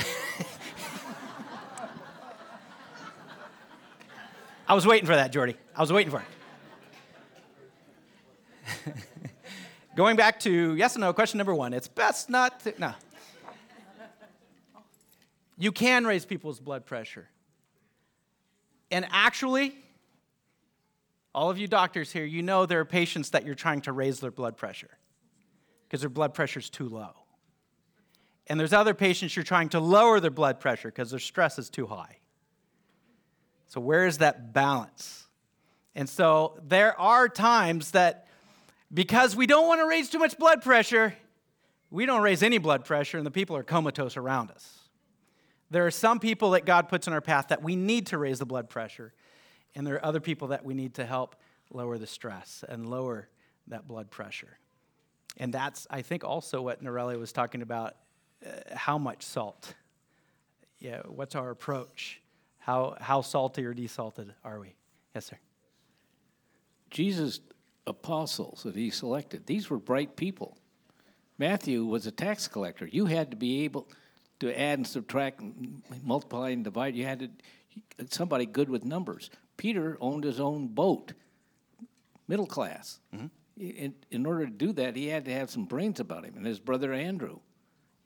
[4.68, 5.56] I was waiting for that, Jordy.
[5.74, 6.26] I was waiting for it.
[9.96, 11.72] Going back to yes or no, question number one.
[11.72, 12.92] It's best not to, no.
[15.58, 17.28] You can raise people's blood pressure.
[18.90, 19.74] And actually,
[21.34, 24.20] all of you doctors here, you know there are patients that you're trying to raise
[24.20, 24.98] their blood pressure
[25.84, 27.14] because their blood pressure is too low.
[28.48, 31.68] And there's other patients you're trying to lower their blood pressure because their stress is
[31.68, 32.18] too high.
[33.66, 35.26] So, where is that balance?
[35.94, 38.25] And so, there are times that
[38.96, 41.14] because we don't want to raise too much blood pressure,
[41.90, 44.78] we don't raise any blood pressure, and the people are comatose around us.
[45.70, 48.38] There are some people that God puts in our path that we need to raise
[48.38, 49.12] the blood pressure,
[49.74, 51.36] and there are other people that we need to help
[51.70, 53.28] lower the stress and lower
[53.66, 54.56] that blood pressure.
[55.36, 57.96] And that's, I think, also what Norelli was talking about
[58.46, 59.74] uh, how much salt?
[60.78, 62.22] Yeah, what's our approach?
[62.56, 64.74] How, how salty or desalted are we?
[65.14, 65.36] Yes, sir.
[66.88, 67.40] Jesus'
[67.86, 70.56] apostles that he selected, these were bright people.
[71.38, 72.86] Matthew was a tax collector.
[72.86, 73.88] You had to be able
[74.40, 75.42] to add and subtract,
[76.02, 76.94] multiply and divide.
[76.94, 77.30] You had to
[78.10, 79.30] somebody good with numbers.
[79.56, 81.12] Peter owned his own boat,
[82.26, 83.00] middle class.
[83.14, 83.26] Mm-hmm.
[83.58, 86.44] In, in order to do that, he had to have some brains about him, and
[86.46, 87.38] his brother Andrew.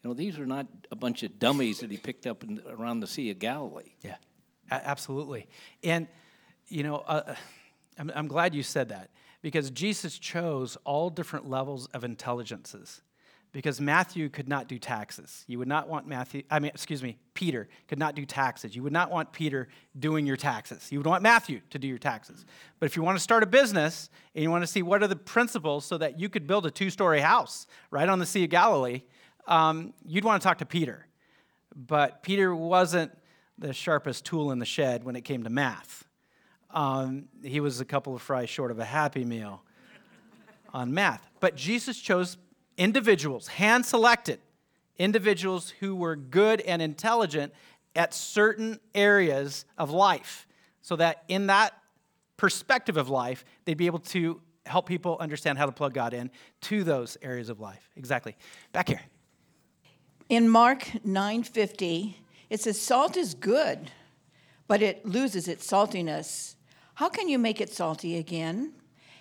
[0.03, 3.01] You know, these are not a bunch of dummies that he picked up in, around
[3.01, 3.93] the Sea of Galilee.
[4.03, 4.17] Yeah,
[4.71, 5.49] absolutely.
[5.83, 6.07] And,
[6.69, 7.35] you know, uh,
[7.99, 9.11] I'm, I'm glad you said that
[9.43, 13.03] because Jesus chose all different levels of intelligences
[13.53, 15.45] because Matthew could not do taxes.
[15.49, 18.77] You would not want Matthew, I mean, excuse me, Peter could not do taxes.
[18.77, 19.69] You would not want Peter
[19.99, 20.93] doing your taxes.
[20.93, 22.45] You would want Matthew to do your taxes.
[22.79, 25.09] But if you want to start a business and you want to see what are
[25.09, 28.45] the principles so that you could build a two story house right on the Sea
[28.45, 29.03] of Galilee,
[29.47, 31.07] um, you'd want to talk to Peter.
[31.75, 33.17] But Peter wasn't
[33.59, 36.05] the sharpest tool in the shed when it came to math.
[36.73, 39.63] Um, he was a couple of fries short of a happy meal
[40.73, 41.29] on math.
[41.41, 42.37] But Jesus chose
[42.77, 44.41] individuals, hand selected
[44.99, 47.53] individuals who were good and intelligent
[47.97, 50.47] at certain areas of life,
[50.83, 51.75] so that in that
[52.37, 56.31] perspective of life, they'd be able to help people understand how to plug God in
[56.61, 57.91] to those areas of life.
[57.97, 58.37] Exactly.
[58.73, 59.01] Back here.
[60.29, 62.17] In Mark 9:50,
[62.51, 63.91] it says salt is good,
[64.69, 66.55] but it loses its saltiness.
[67.01, 68.75] How can you make it salty again?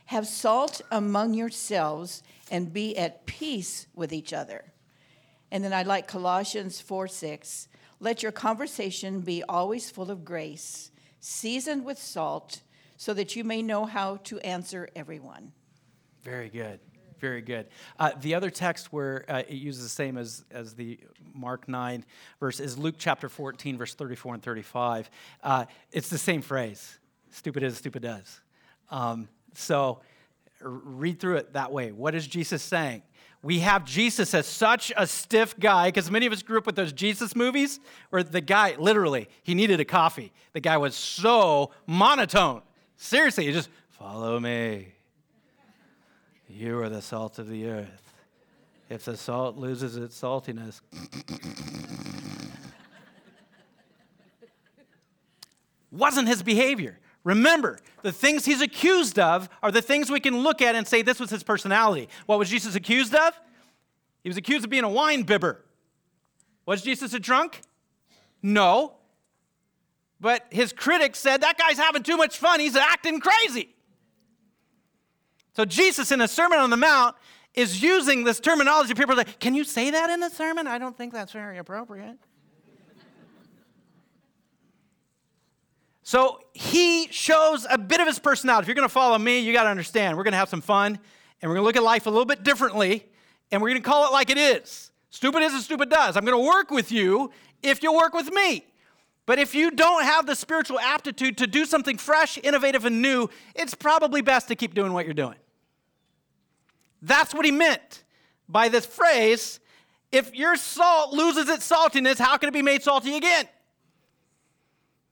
[0.07, 4.65] Have salt among yourselves and be at peace with each other.
[5.49, 7.69] And then I like Colossians 4 6.
[8.01, 12.63] Let your conversation be always full of grace, seasoned with salt,
[12.97, 15.53] so that you may know how to answer everyone.
[16.21, 16.82] Very good.
[17.21, 17.67] Very good.
[17.97, 20.99] Uh, the other text where uh, it uses the same as, as the
[21.34, 22.03] Mark 9
[22.41, 25.09] verse is Luke chapter 14, verse 34 and 35.
[25.41, 26.99] Uh, it's the same phrase
[27.32, 28.41] stupid is, stupid does.
[28.91, 30.01] Um, so
[30.61, 31.91] read through it that way.
[31.91, 33.03] What is Jesus saying?
[33.41, 36.75] We have Jesus as such a stiff guy, because many of us grew up with
[36.75, 40.34] those Jesus movies where the guy, literally, he needed a coffee.
[40.51, 42.61] The guy was so monotone.
[42.97, 44.93] Seriously, he just, follow me.
[46.49, 48.13] You are the salt of the earth.
[48.89, 50.82] If the salt loses its saltiness,
[55.91, 56.99] wasn't his behavior.
[57.24, 61.01] Remember, the things he's accused of are the things we can look at and say
[61.01, 62.07] this was his personality.
[62.26, 63.39] What was Jesus accused of?
[64.24, 65.63] He was accused of being a wine bibber.
[66.65, 67.61] Was Jesus a drunk?
[68.41, 68.93] No.
[70.22, 72.59] But his critics said that guy's having too much fun.
[72.59, 73.70] He's acting crazy.
[75.55, 77.15] So Jesus in a Sermon on the Mount
[77.53, 78.93] is using this terminology.
[78.93, 80.67] People are like, can you say that in a sermon?
[80.67, 82.17] I don't think that's very appropriate.
[86.10, 88.64] So he shows a bit of his personality.
[88.64, 90.60] If you're going to follow me, you got to understand we're going to have some
[90.60, 90.97] fun
[91.39, 93.05] and we're going to look at life a little bit differently
[93.51, 94.89] and we're going to call it like it is.
[95.12, 96.18] Stupid is as stupid does.
[96.18, 97.30] I'm going to work with you
[97.62, 98.66] if you'll work with me.
[99.28, 103.30] But if you don't have the spiritual aptitude to do something fresh, innovative, and new,
[103.53, 105.38] it's probably best to keep doing what you're doing.
[107.03, 108.03] That's what he meant
[108.47, 109.60] by this phrase
[110.12, 113.45] if your salt loses its saltiness, how can it be made salty again?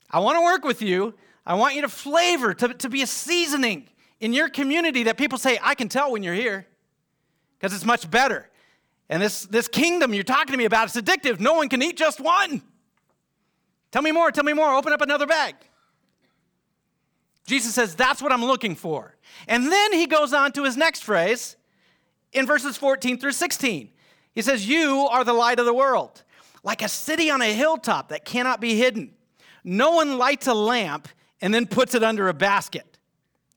[0.09, 1.13] I want to work with you.
[1.45, 3.87] I want you to flavor, to, to be a seasoning
[4.19, 6.67] in your community that people say, I can tell when you're here
[7.57, 8.49] because it's much better.
[9.09, 11.39] And this, this kingdom you're talking to me about is addictive.
[11.39, 12.61] No one can eat just one.
[13.91, 14.75] Tell me more, tell me more.
[14.75, 15.55] Open up another bag.
[17.45, 19.15] Jesus says, That's what I'm looking for.
[19.47, 21.55] And then he goes on to his next phrase
[22.33, 23.89] in verses 14 through 16.
[24.35, 26.23] He says, You are the light of the world,
[26.63, 29.13] like a city on a hilltop that cannot be hidden.
[29.69, 31.09] No one lights a lamp
[31.41, 32.97] and then puts it under a basket.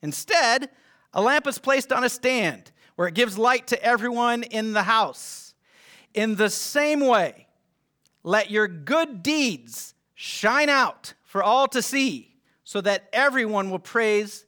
[0.03, 0.69] Instead,
[1.13, 4.83] a lamp is placed on a stand where it gives light to everyone in the
[4.83, 5.55] house.
[6.13, 7.47] In the same way,
[8.25, 12.35] let your good deeds shine out for all to see,
[12.65, 14.47] so that everyone will praise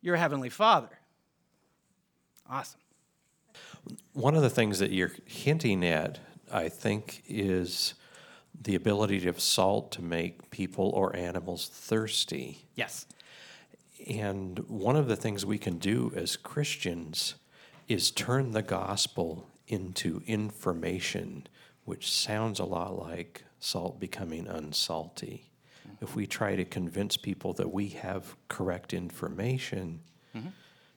[0.00, 0.96] your heavenly Father.
[2.48, 2.80] Awesome.
[4.12, 6.20] One of the things that you're hinting at,
[6.52, 7.94] I think, is
[8.60, 12.66] the ability of salt to make people or animals thirsty.
[12.74, 13.06] Yes.
[14.06, 17.34] And one of the things we can do as Christians
[17.88, 21.46] is turn the gospel into information,
[21.84, 25.44] which sounds a lot like salt becoming unsalty.
[26.00, 30.00] If we try to convince people that we have correct information
[30.34, 30.52] Mhm.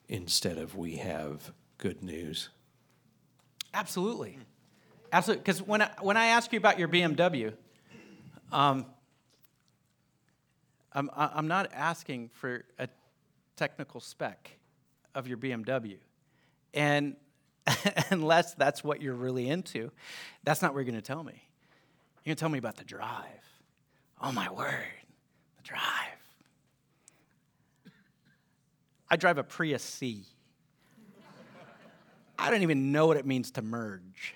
[0.08, 2.50] instead of we have good news.
[3.74, 4.38] Absolutely.
[5.14, 5.44] Absolutely.
[5.44, 7.54] Because when I, when I ask you about your BMW,
[8.52, 8.88] um,
[10.92, 12.90] I'm, I'm not asking for a
[13.56, 14.58] technical spec
[15.14, 15.98] of your BMW.
[16.74, 17.16] And
[18.10, 19.92] unless that's what you're really into,
[20.44, 21.34] that's not what you're going to tell me.
[22.26, 23.28] You're going to tell me about the drive.
[24.20, 24.84] Oh, my word,
[25.58, 25.82] the drive.
[29.12, 30.24] I drive a Prius C.
[32.40, 34.36] I don't even know what it means to merge.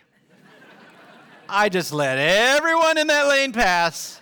[1.49, 4.19] I just let everyone in that lane pass.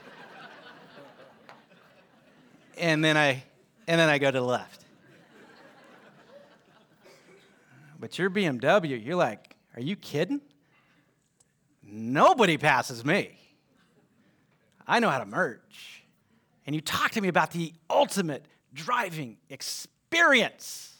[2.77, 3.43] And then I
[3.87, 4.83] and then I go to the left.
[7.99, 10.41] But your BMW, you're like, are you kidding?
[11.83, 13.39] Nobody passes me.
[14.85, 16.03] I know how to merge.
[16.65, 20.97] And you talk to me about the ultimate driving experience.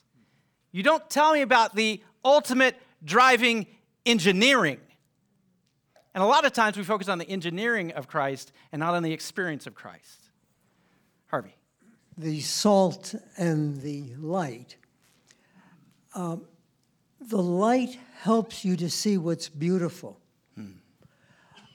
[0.72, 3.68] You don't tell me about the ultimate driving
[4.06, 4.80] engineering.
[6.16, 9.04] And a lot of times we focus on the engineering of Christ and not on
[9.04, 10.22] the experience of Christ.
[11.28, 11.56] Harvey.
[12.18, 14.78] the salt and the light.
[16.14, 16.46] Um,
[17.20, 20.20] the light helps you to see what's beautiful.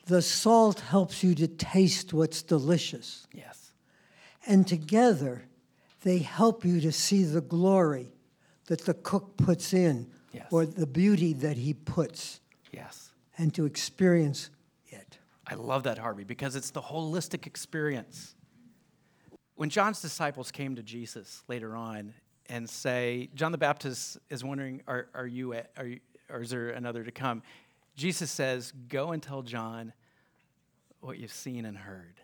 [0.07, 3.29] The salt helps you to taste what's delicious.
[3.33, 3.73] Yes.
[4.47, 5.45] And together,
[6.03, 8.11] they help you to see the glory
[8.67, 10.47] that the cook puts in Yes.
[10.51, 12.41] or the beauty that he puts
[12.73, 13.10] Yes.
[13.41, 14.51] And to experience
[14.89, 15.19] it.
[15.47, 18.35] I love that, Harvey, because it's the holistic experience.
[19.55, 22.13] When John's disciples came to Jesus later on
[22.51, 26.69] and say, John the Baptist is wondering, are, are you, are you, or is there
[26.69, 27.43] another to come?
[27.97, 29.95] Jesus says, Go and tell John
[31.01, 32.21] what you've seen and heard.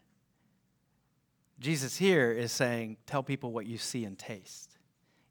[1.59, 4.77] Jesus here is saying, Tell people what you see and taste.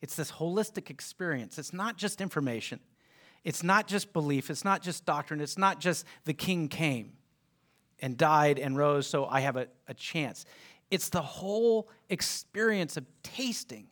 [0.02, 1.60] It's this holistic experience.
[1.60, 2.80] It's not just information,
[3.46, 7.14] it's not just belief, it's not just doctrine, it's not just the king came
[8.02, 10.46] and died and rose, so I have a, a chance.
[10.91, 13.88] It's the whole experience of tasting.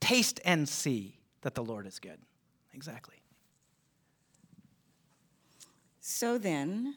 [0.00, 2.18] Taste and see that the Lord is good.
[2.72, 3.16] Exactly.
[6.00, 6.94] So then,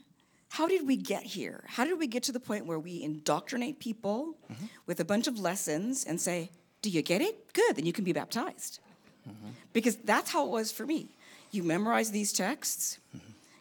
[0.50, 1.66] how did we get here?
[1.68, 4.66] How did we get to the point where we indoctrinate people mm-hmm.
[4.86, 7.52] with a bunch of lessons and say, Do you get it?
[7.54, 8.80] Good, then you can be baptized.
[9.28, 9.50] Mm-hmm.
[9.74, 11.10] Because that's how it was for me.
[11.54, 13.00] You memorize these texts,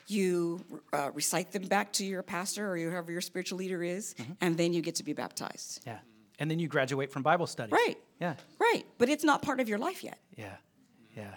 [0.06, 0.64] you
[0.94, 4.72] uh, recite them back to your pastor or whoever your spiritual leader is, and then
[4.72, 5.82] you get to be baptized.
[5.86, 5.98] Yeah.
[6.38, 7.70] And then you graduate from Bible study.
[7.70, 7.98] Right.
[8.18, 8.34] Yeah.
[8.58, 10.18] Right, but it's not part of your life yet.
[10.36, 10.56] Yeah.
[11.14, 11.34] Yeah.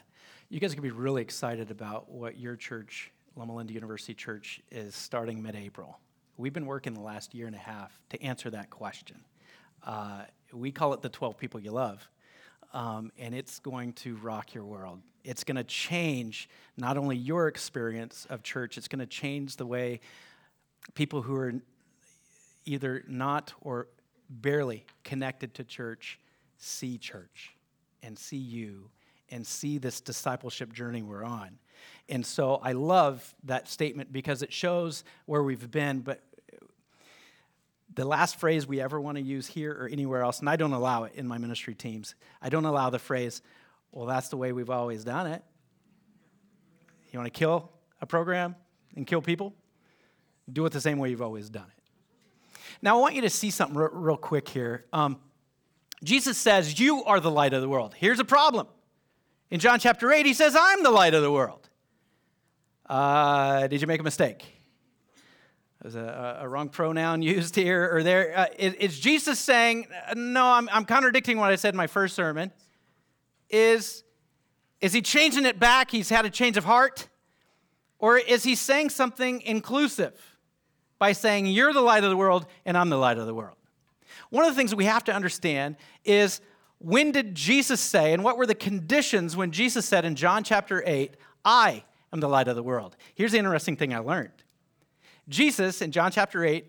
[0.47, 4.95] You guys can be really excited about what your church, Loma Linda University Church, is
[4.95, 5.99] starting mid April.
[6.37, 9.17] We've been working the last year and a half to answer that question.
[9.83, 12.07] Uh, we call it the 12 people you love.
[12.75, 14.99] Um, and it's going to rock your world.
[15.23, 19.65] It's going to change not only your experience of church, it's going to change the
[19.65, 20.01] way
[20.93, 21.53] people who are
[22.65, 23.87] either not or
[24.29, 26.19] barely connected to church
[26.57, 27.55] see church
[28.03, 28.89] and see you
[29.29, 31.57] and see this discipleship journey we're on.
[32.09, 36.21] And so I love that statement because it shows where we've been, but
[37.95, 40.73] the last phrase we ever want to use here or anywhere else, and I don't
[40.73, 43.41] allow it in my ministry teams, I don't allow the phrase,
[43.91, 45.41] well, that's the way we've always done it.
[47.11, 47.71] You want to kill
[48.01, 48.55] a program
[48.95, 49.53] and kill people?
[50.51, 51.83] Do it the same way you've always done it.
[52.81, 54.85] Now, I want you to see something real, real quick here.
[54.91, 55.19] Um,
[56.03, 57.95] Jesus says, You are the light of the world.
[57.97, 58.67] Here's a problem.
[59.49, 61.69] In John chapter 8, he says, I'm the light of the world.
[62.87, 64.54] Uh, did you make a mistake?
[65.85, 68.35] There's a, a, wrong pronoun used here or there.
[68.35, 72.15] Uh, is, is Jesus saying, No, I'm, I'm contradicting what I said in my first
[72.15, 72.51] sermon?
[73.51, 74.03] Is,
[74.81, 75.91] is he changing it back?
[75.91, 77.07] He's had a change of heart?
[77.99, 80.19] Or is he saying something inclusive
[80.97, 83.57] by saying, You're the light of the world and I'm the light of the world?
[84.31, 86.41] one of the things we have to understand is
[86.79, 90.81] when did Jesus say, and what were the conditions when Jesus said in John chapter
[90.83, 91.15] 8,
[91.45, 92.97] I am the light of the world?
[93.13, 94.31] Here's the interesting thing I learned.
[95.27, 96.65] Jesus, in John chapter 8,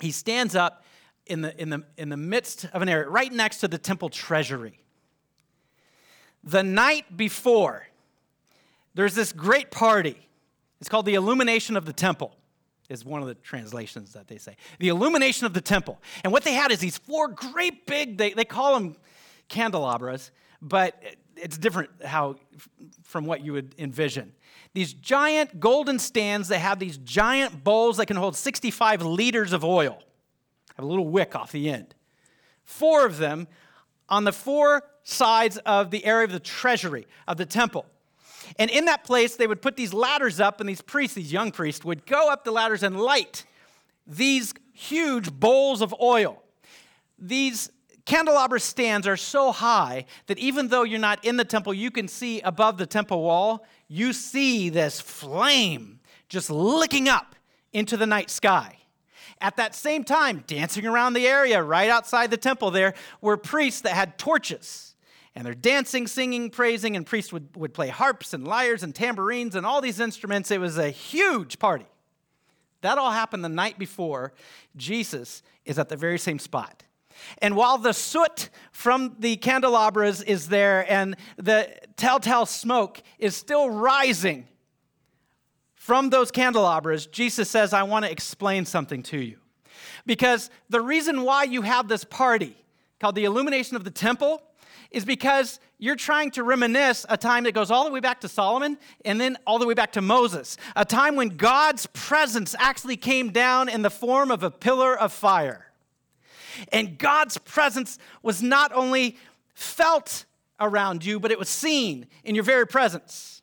[0.00, 0.84] he stands up
[1.26, 4.08] in the, in the, in the midst of an area right next to the temple
[4.08, 4.80] treasury.
[6.44, 7.86] The night before,
[8.94, 10.28] there's this great party.
[10.80, 12.36] It's called the illumination of the temple
[12.88, 14.56] is one of the translations that they say.
[14.78, 15.98] The illumination of the temple.
[16.24, 18.96] And what they had is these four great big, they, they call them
[19.48, 21.02] candelabras, but
[21.36, 22.36] it's different how
[23.02, 24.32] from what you would envision.
[24.74, 29.64] These giant golden stands that have these giant bowls that can hold 65 liters of
[29.64, 30.02] oil.
[30.76, 31.94] Have a little wick off the end.
[32.64, 33.48] Four of them
[34.08, 37.86] on the four sides of the area of the treasury of the temple.
[38.58, 41.52] And in that place, they would put these ladders up, and these priests, these young
[41.52, 43.44] priests, would go up the ladders and light
[44.06, 46.42] these huge bowls of oil.
[47.18, 47.70] These
[48.04, 52.08] candelabra stands are so high that even though you're not in the temple, you can
[52.08, 57.34] see above the temple wall, you see this flame just licking up
[57.72, 58.78] into the night sky.
[59.40, 63.80] At that same time, dancing around the area right outside the temple, there were priests
[63.82, 64.92] that had torches
[65.34, 69.54] and they're dancing, singing, praising, and priests would, would play harps and lyres and tambourines
[69.54, 70.50] and all these instruments.
[70.50, 71.86] It was a huge party.
[72.82, 74.34] That all happened the night before.
[74.76, 76.82] Jesus is at the very same spot.
[77.38, 83.70] And while the soot from the candelabras is there and the telltale smoke is still
[83.70, 84.48] rising
[85.74, 89.38] from those candelabras, Jesus says, I want to explain something to you.
[90.06, 92.56] Because the reason why you have this party
[93.00, 94.42] called the illumination of the temple
[94.92, 98.28] is because you're trying to reminisce a time that goes all the way back to
[98.28, 102.96] Solomon and then all the way back to Moses, a time when God's presence actually
[102.96, 105.71] came down in the form of a pillar of fire.
[106.72, 109.16] And God's presence was not only
[109.54, 110.24] felt
[110.60, 113.42] around you, but it was seen in your very presence.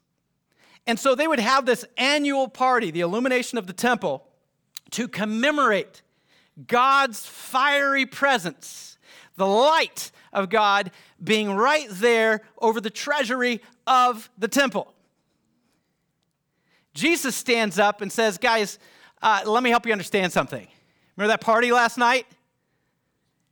[0.88, 4.26] And so they would have this annual party, the illumination of the temple,
[4.92, 6.02] to commemorate
[6.68, 8.98] God's fiery presence,
[9.36, 10.92] the light of God
[11.24, 14.94] being right there over the treasury of the temple.
[16.94, 18.80] Jesus stands up and says, Guys,
[19.22, 20.68] uh, let me help you understand something.
[21.16, 22.26] Remember that party last night?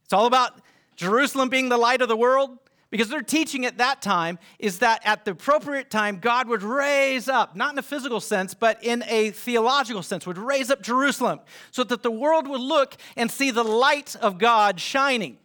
[0.08, 0.62] It's all about
[0.96, 2.58] Jerusalem being the light of the world.
[2.90, 7.28] Because their teaching at that time is that at the appropriate time, God would raise
[7.28, 11.42] up, not in a physical sense, but in a theological sense, would raise up Jerusalem
[11.72, 15.38] so that the world would look and see the light of God shining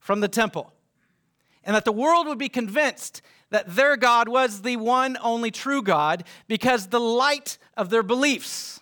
[0.00, 0.72] from the temple
[1.62, 5.82] and that the world would be convinced that their God was the one only true
[5.82, 8.80] God because the light of their beliefs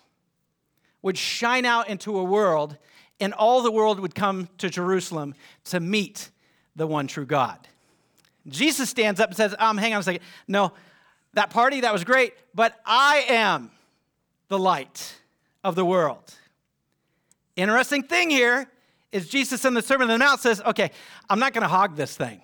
[1.03, 2.77] would shine out into a world
[3.19, 6.29] and all the world would come to Jerusalem to meet
[6.75, 7.67] the one true God.
[8.47, 10.21] Jesus stands up and says, um, hang on a second.
[10.47, 10.71] No,
[11.33, 13.71] that party, that was great, but I am
[14.47, 15.15] the light
[15.63, 16.33] of the world.
[17.55, 18.69] Interesting thing here
[19.11, 20.91] is Jesus in the Sermon on the Mount says, okay,
[21.29, 22.41] I'm not going to hog this thing.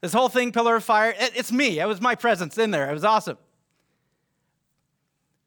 [0.00, 1.80] This whole thing, pillar of fire, it, it's me.
[1.80, 2.90] It was my presence in there.
[2.90, 3.38] It was awesome.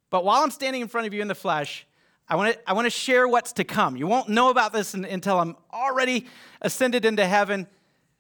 [0.09, 1.85] But while I'm standing in front of you in the flesh,
[2.29, 3.97] I want to I want to share what's to come.
[3.97, 6.27] You won't know about this in, until I'm already
[6.61, 7.67] ascended into heaven.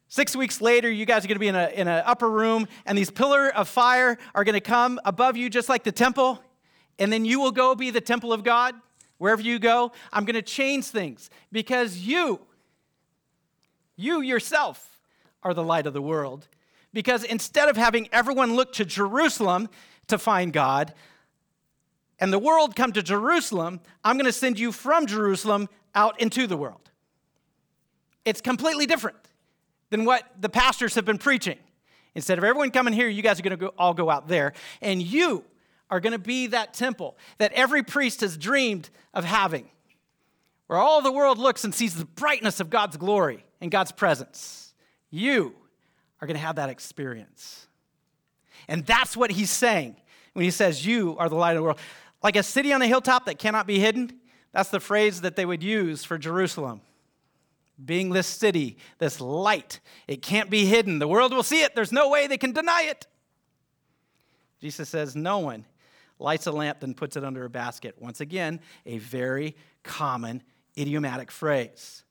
[0.07, 2.67] Six weeks later, you guys are going to be in an in a upper room,
[2.85, 6.41] and these pillar of fire are going to come above you, just like the temple,
[6.97, 8.73] and then you will go be the temple of God
[9.19, 9.91] wherever you go.
[10.11, 12.39] I'm going to change things because you,
[13.95, 14.89] you yourself,
[15.43, 16.47] are the light of the world.
[16.91, 19.69] Because instead of having everyone look to Jerusalem
[20.07, 20.93] to find God,
[22.19, 26.47] and the world come to Jerusalem, I'm going to send you from Jerusalem out into
[26.47, 26.89] the world.
[28.25, 29.17] It's completely different
[29.89, 31.57] than what the pastors have been preaching.
[32.15, 34.53] Instead of everyone coming here, you guys are going to go, all go out there,
[34.81, 35.43] and you
[35.89, 39.69] are going to be that temple that every priest has dreamed of having,
[40.67, 44.73] where all the world looks and sees the brightness of God's glory and God's presence.
[45.09, 45.55] You
[46.21, 47.67] are going to have that experience.
[48.67, 49.95] And that's what he's saying
[50.33, 51.79] when he says, You are the light of the world.
[52.21, 54.19] Like a city on a hilltop that cannot be hidden,
[54.51, 56.81] that's the phrase that they would use for Jerusalem.
[57.83, 60.99] Being this city, this light, it can't be hidden.
[60.99, 61.75] The world will see it.
[61.75, 63.07] There's no way they can deny it.
[64.59, 65.65] Jesus says, No one
[66.17, 67.95] lights a lamp and puts it under a basket.
[67.99, 70.43] Once again, a very common
[70.77, 72.03] idiomatic phrase,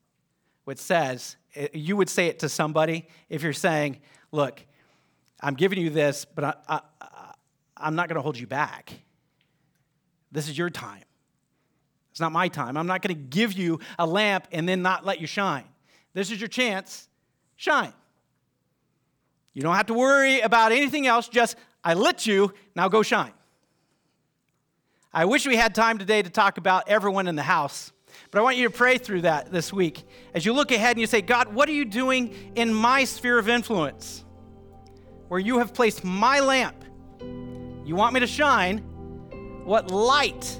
[0.63, 3.99] which says, Eh, you would say it to somebody if you're saying,
[4.31, 4.65] Look,
[5.39, 6.81] I'm giving you this, but I,
[7.77, 8.93] I'm not going to hold you back.
[10.31, 11.03] This is your time.
[12.11, 12.77] It's not my time.
[12.77, 15.65] I'm not going to give you a lamp and then not let you shine.
[16.13, 17.07] This is your chance.
[17.55, 17.93] Shine.
[19.53, 23.33] You don't have to worry about anything else, just I lit you, now go shine.
[25.11, 27.91] I wish we had time today to talk about everyone in the house,
[28.31, 30.03] but I want you to pray through that this week.
[30.33, 33.39] As you look ahead and you say, God, what are you doing in my sphere
[33.39, 34.23] of influence?
[35.29, 36.83] Where you have placed my lamp.
[37.21, 38.83] You want me to shine.
[39.69, 40.59] What light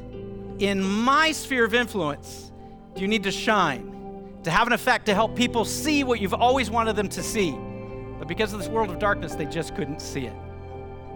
[0.59, 2.51] in my sphere of influence
[2.93, 6.35] do you need to shine to have an effect to help people see what you've
[6.35, 7.57] always wanted them to see?
[8.19, 10.35] But because of this world of darkness, they just couldn't see it.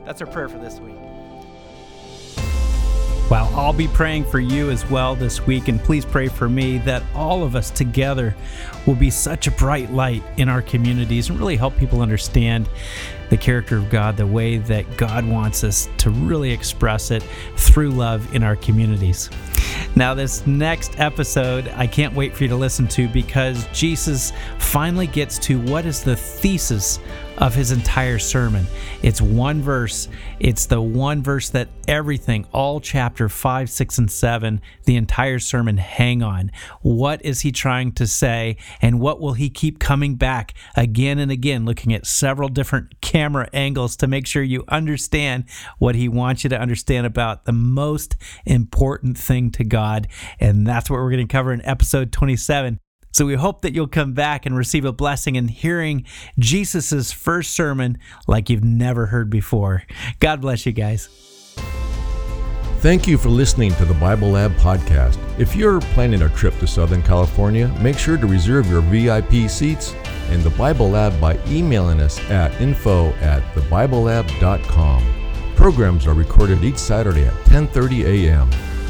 [0.06, 0.98] That's our prayer for this week.
[3.30, 6.78] Well, I'll be praying for you as well this week, and please pray for me
[6.80, 8.36] that all of us together
[8.86, 12.69] will be such a bright light in our communities and really help people understand
[13.30, 17.24] the character of God the way that God wants us to really express it
[17.55, 19.32] through love in our communities.
[19.95, 25.07] Now, this next episode, I can't wait for you to listen to because Jesus finally
[25.07, 26.99] gets to what is the thesis
[27.38, 28.66] of his entire sermon.
[29.02, 30.08] It's one verse.
[30.40, 35.78] It's the one verse that everything, all chapter 5, 6, and 7, the entire sermon
[35.78, 36.52] hang on.
[36.82, 38.58] What is he trying to say?
[38.82, 43.50] And what will he keep coming back again and again, looking at several different camera
[43.54, 45.46] angles to make sure you understand
[45.80, 48.16] what he wants you to understand about the most
[48.46, 50.08] important thing to God?
[50.40, 52.80] And that's what we're going to cover in episode 27.
[53.14, 56.05] So we hope that you'll come back and receive a blessing in hearing
[56.38, 57.97] Jesus' first sermon
[58.28, 59.84] like you've never heard before.
[60.20, 61.07] God bless you guys.
[62.80, 65.18] Thank you for listening to the Bible Lab podcast.
[65.39, 69.95] If you're planning a trip to Southern California, make sure to reserve your VIP seats
[70.32, 75.14] in the Bible Lab by emailing us at info at thebiblelab.com.
[75.55, 78.49] Programs are recorded each Saturday at 10:30 a.m.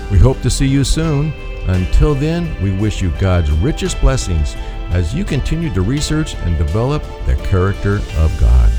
[0.10, 1.32] We hope to see you soon.
[1.68, 4.56] Until then, we wish you God's richest blessings
[4.90, 8.72] as you continue to research and develop the character of God.